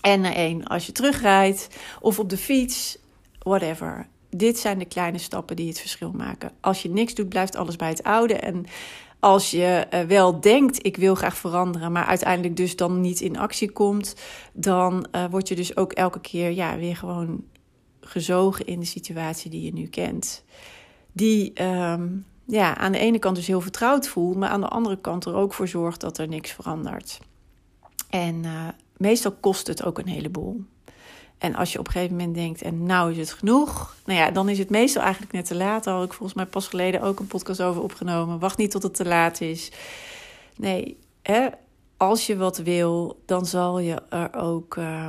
En 0.00 0.20
naar 0.20 0.34
één 0.34 0.64
als 0.64 0.86
je 0.86 0.92
terugrijdt. 0.92 1.68
Of 2.00 2.18
op 2.18 2.30
de 2.30 2.36
fiets 2.36 2.98
whatever. 3.38 4.06
Dit 4.30 4.58
zijn 4.58 4.78
de 4.78 4.84
kleine 4.84 5.18
stappen 5.18 5.56
die 5.56 5.68
het 5.68 5.80
verschil 5.80 6.12
maken. 6.12 6.52
Als 6.60 6.82
je 6.82 6.88
niks 6.88 7.14
doet, 7.14 7.28
blijft 7.28 7.56
alles 7.56 7.76
bij 7.76 7.88
het 7.88 8.02
oude. 8.02 8.34
En 8.34 8.66
als 9.20 9.50
je 9.50 9.86
uh, 9.94 10.00
wel 10.00 10.40
denkt, 10.40 10.86
ik 10.86 10.96
wil 10.96 11.14
graag 11.14 11.36
veranderen, 11.36 11.92
maar 11.92 12.04
uiteindelijk 12.04 12.56
dus 12.56 12.76
dan 12.76 13.00
niet 13.00 13.20
in 13.20 13.38
actie 13.38 13.70
komt, 13.70 14.16
dan 14.52 15.06
uh, 15.12 15.24
word 15.30 15.48
je 15.48 15.54
dus 15.54 15.76
ook 15.76 15.92
elke 15.92 16.20
keer 16.20 16.50
ja, 16.50 16.76
weer 16.76 16.96
gewoon 16.96 17.44
gezogen 18.00 18.66
in 18.66 18.80
de 18.80 18.86
situatie 18.86 19.50
die 19.50 19.62
je 19.62 19.72
nu 19.72 19.86
kent. 19.86 20.44
Die 21.12 21.62
um, 21.62 22.26
ja, 22.46 22.76
aan 22.76 22.92
de 22.92 22.98
ene 22.98 23.18
kant 23.18 23.36
dus 23.36 23.46
heel 23.46 23.60
vertrouwd 23.60 24.08
voelt, 24.08 24.36
maar 24.36 24.48
aan 24.48 24.60
de 24.60 24.68
andere 24.68 24.98
kant 24.98 25.24
er 25.24 25.34
ook 25.34 25.52
voor 25.52 25.68
zorgt 25.68 26.00
dat 26.00 26.18
er 26.18 26.28
niks 26.28 26.50
verandert. 26.50 27.20
En 28.10 28.44
uh, 28.44 28.68
meestal 28.96 29.32
kost 29.40 29.66
het 29.66 29.84
ook 29.84 29.98
een 29.98 30.08
heleboel. 30.08 30.64
En 31.38 31.54
als 31.54 31.72
je 31.72 31.78
op 31.78 31.86
een 31.86 31.92
gegeven 31.92 32.16
moment 32.16 32.34
denkt, 32.34 32.62
en 32.62 32.82
nou 32.82 33.10
is 33.10 33.18
het 33.18 33.32
genoeg, 33.32 33.96
nou 34.04 34.18
ja, 34.18 34.30
dan 34.30 34.48
is 34.48 34.58
het 34.58 34.70
meestal 34.70 35.02
eigenlijk 35.02 35.32
net 35.32 35.46
te 35.46 35.54
laat. 35.54 35.84
Daar 35.84 35.94
had 35.94 36.04
ik 36.04 36.12
volgens 36.12 36.34
mij 36.34 36.46
pas 36.46 36.68
geleden 36.68 37.02
ook 37.02 37.20
een 37.20 37.26
podcast 37.26 37.62
over 37.62 37.82
opgenomen. 37.82 38.38
Wacht 38.38 38.58
niet 38.58 38.70
tot 38.70 38.82
het 38.82 38.94
te 38.94 39.04
laat 39.04 39.40
is. 39.40 39.72
Nee, 40.56 40.98
hè, 41.22 41.46
als 41.96 42.26
je 42.26 42.36
wat 42.36 42.58
wil, 42.58 43.22
dan 43.24 43.46
zal 43.46 43.78
je 43.78 44.02
er 44.08 44.34
ook 44.34 44.76
uh, 44.76 45.06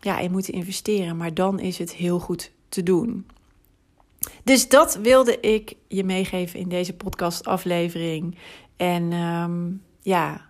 ja, 0.00 0.18
in 0.18 0.30
moeten 0.30 0.52
investeren. 0.52 1.16
Maar 1.16 1.34
dan 1.34 1.58
is 1.58 1.78
het 1.78 1.92
heel 1.92 2.18
goed 2.18 2.50
te 2.68 2.82
doen. 2.82 3.26
Dus 4.44 4.68
dat 4.68 4.94
wilde 4.94 5.40
ik 5.40 5.76
je 5.88 6.04
meegeven 6.04 6.60
in 6.60 6.68
deze 6.68 6.96
podcastaflevering. 6.96 8.38
En 8.76 9.12
um, 9.12 9.82
ja, 10.00 10.48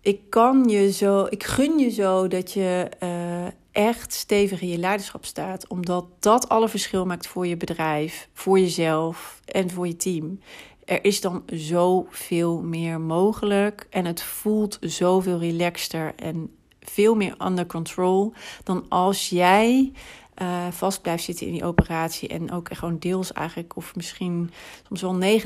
ik 0.00 0.30
kan 0.30 0.64
je 0.68 0.92
zo, 0.92 1.26
ik 1.30 1.44
gun 1.44 1.78
je 1.78 1.90
zo 1.90 2.28
dat 2.28 2.52
je 2.52 2.88
uh, 3.02 3.46
echt 3.72 4.12
stevig 4.12 4.60
in 4.60 4.68
je 4.68 4.78
leiderschap 4.78 5.24
staat. 5.24 5.68
Omdat 5.68 6.06
dat 6.18 6.48
alle 6.48 6.68
verschil 6.68 7.06
maakt 7.06 7.26
voor 7.26 7.46
je 7.46 7.56
bedrijf, 7.56 8.28
voor 8.32 8.58
jezelf 8.58 9.40
en 9.44 9.70
voor 9.70 9.86
je 9.86 9.96
team. 9.96 10.40
Er 10.84 11.04
is 11.04 11.20
dan 11.20 11.42
zoveel 11.46 12.62
meer 12.62 13.00
mogelijk 13.00 13.86
en 13.90 14.04
het 14.04 14.22
voelt 14.22 14.78
zoveel 14.80 15.38
relaxter 15.38 16.12
en 16.16 16.50
veel 16.80 17.14
meer 17.14 17.34
under 17.46 17.66
control 17.66 18.32
dan 18.62 18.88
als 18.88 19.28
jij 19.28 19.92
uh, 20.42 20.66
vast 20.70 21.02
blijft 21.02 21.24
zitten 21.24 21.46
in 21.46 21.52
die 21.52 21.64
operatie 21.64 22.28
en 22.28 22.50
ook 22.50 22.68
gewoon 22.72 22.98
deels 22.98 23.32
eigenlijk, 23.32 23.76
of 23.76 23.94
misschien 23.94 24.50
soms 24.86 25.00
wel 25.00 25.40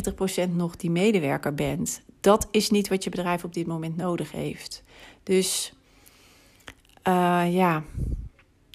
90% 0.49 0.51
nog 0.51 0.77
die 0.77 0.91
medewerker 0.91 1.55
bent. 1.55 2.03
Dat 2.21 2.49
is 2.51 2.71
niet 2.71 2.89
wat 2.89 3.05
je 3.05 3.11
bedrijf 3.11 3.45
op 3.45 3.55
dit 3.55 3.67
moment 3.67 3.97
nodig 3.97 4.33
heeft. 4.33 4.83
Dus 5.23 5.73
uh, 7.09 7.45
ja, 7.51 7.83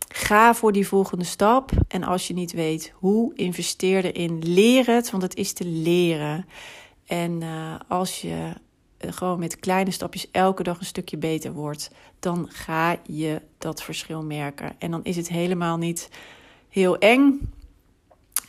ga 0.08 0.54
voor 0.54 0.72
die 0.72 0.88
volgende 0.88 1.24
stap. 1.24 1.72
En 1.88 2.04
als 2.04 2.28
je 2.28 2.34
niet 2.34 2.52
weet 2.52 2.94
hoe, 2.96 3.36
investeer 3.36 4.06
erin. 4.06 4.40
Leer 4.40 4.86
het, 4.86 5.12
want 5.12 5.24
het 5.24 5.36
is 5.36 5.54
te 5.54 5.66
leren. 5.66 6.46
En 7.06 7.42
uh, 7.42 7.76
als 7.88 8.22
je 8.22 8.54
gewoon 9.12 9.40
met 9.40 9.60
kleine 9.60 9.92
stapjes 9.92 10.32
elke 10.32 10.64
dag 10.64 10.80
een 10.80 10.86
stukje 10.86 11.18
beter 11.18 11.54
wordt, 11.54 11.92
dan 12.20 12.46
ga 12.50 12.98
je 13.06 13.42
dat 13.58 13.84
verschil 13.84 14.24
merken. 14.24 14.76
En 14.80 14.92
dan 14.92 15.04
is 15.04 15.16
het 15.16 15.30
helemaal 15.30 15.78
niet 15.78 16.10
heel 16.70 16.98
eng. 16.98 17.52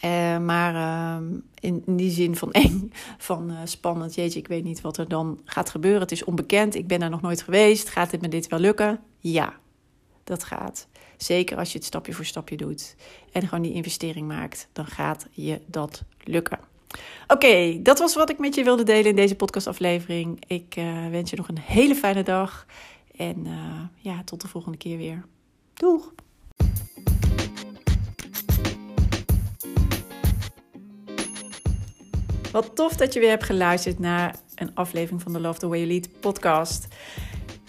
Uh, 0.05 0.39
maar 0.39 0.75
uh, 0.75 1.29
in, 1.61 1.83
die 1.87 2.11
zin 2.11 2.37
van 2.37 2.53
eng, 2.53 2.93
van 3.19 3.51
uh, 3.51 3.59
spannend. 3.65 4.15
Jeetje, 4.15 4.39
ik 4.39 4.49
weet 4.49 4.65
niet 4.65 4.81
wat 4.81 4.97
er 4.97 5.09
dan 5.09 5.41
gaat 5.45 5.71
gebeuren. 5.71 6.01
Het 6.01 6.13
is 6.13 6.25
onbekend. 6.25 6.75
Ik 6.75 6.87
ben 6.87 7.01
daar 7.01 7.11
nog 7.11 7.21
nooit 7.21 7.43
geweest. 7.43 7.89
Gaat 7.89 8.11
dit 8.11 8.21
me 8.21 8.29
dit 8.29 8.49
wel 8.49 8.59
lukken? 8.59 9.01
Ja, 9.19 9.55
dat 10.25 10.45
gaat. 10.45 10.89
Zeker 11.17 11.59
als 11.59 11.73
je 11.73 11.79
het 11.79 11.87
stapje 11.87 12.13
voor 12.13 12.25
stapje 12.25 12.57
doet 12.57 12.97
en 13.33 13.43
gewoon 13.43 13.63
die 13.63 13.73
investering 13.73 14.29
maakt, 14.29 14.69
dan 14.73 14.87
gaat 14.87 15.27
je 15.31 15.61
dat 15.67 16.03
lukken. 16.25 16.59
Oké, 17.27 17.83
dat 17.83 17.99
was 17.99 18.15
wat 18.15 18.31
ik 18.31 18.39
met 18.39 18.55
je 18.55 18.65
wilde 18.65 18.83
delen 18.83 19.05
in 19.05 19.17
deze 19.17 19.35
podcastaflevering. 19.35 20.45
Ik 20.47 20.77
uh, 20.77 21.09
wens 21.11 21.31
je 21.31 21.37
nog 21.37 21.49
een 21.49 21.59
hele 21.59 21.95
fijne 21.95 22.23
dag 22.23 22.67
en 23.17 23.47
uh, 23.47 23.81
ja, 23.97 24.23
tot 24.25 24.41
de 24.41 24.49
volgende 24.49 24.79
keer 24.79 24.97
weer. 24.97 25.25
Doeg! 25.75 26.13
Wat 32.53 32.77
tof 32.77 32.97
dat 32.97 33.13
je 33.13 33.21
weer 33.21 33.29
hebt 33.29 33.45
geluisterd 33.45 33.99
naar 33.99 34.37
een 34.55 34.75
aflevering 34.75 35.23
van 35.23 35.33
de 35.33 35.41
Love 35.41 35.59
the 35.59 35.69
Way 35.69 35.79
You 35.79 35.91
Lead 35.91 36.21
podcast. 36.21 36.89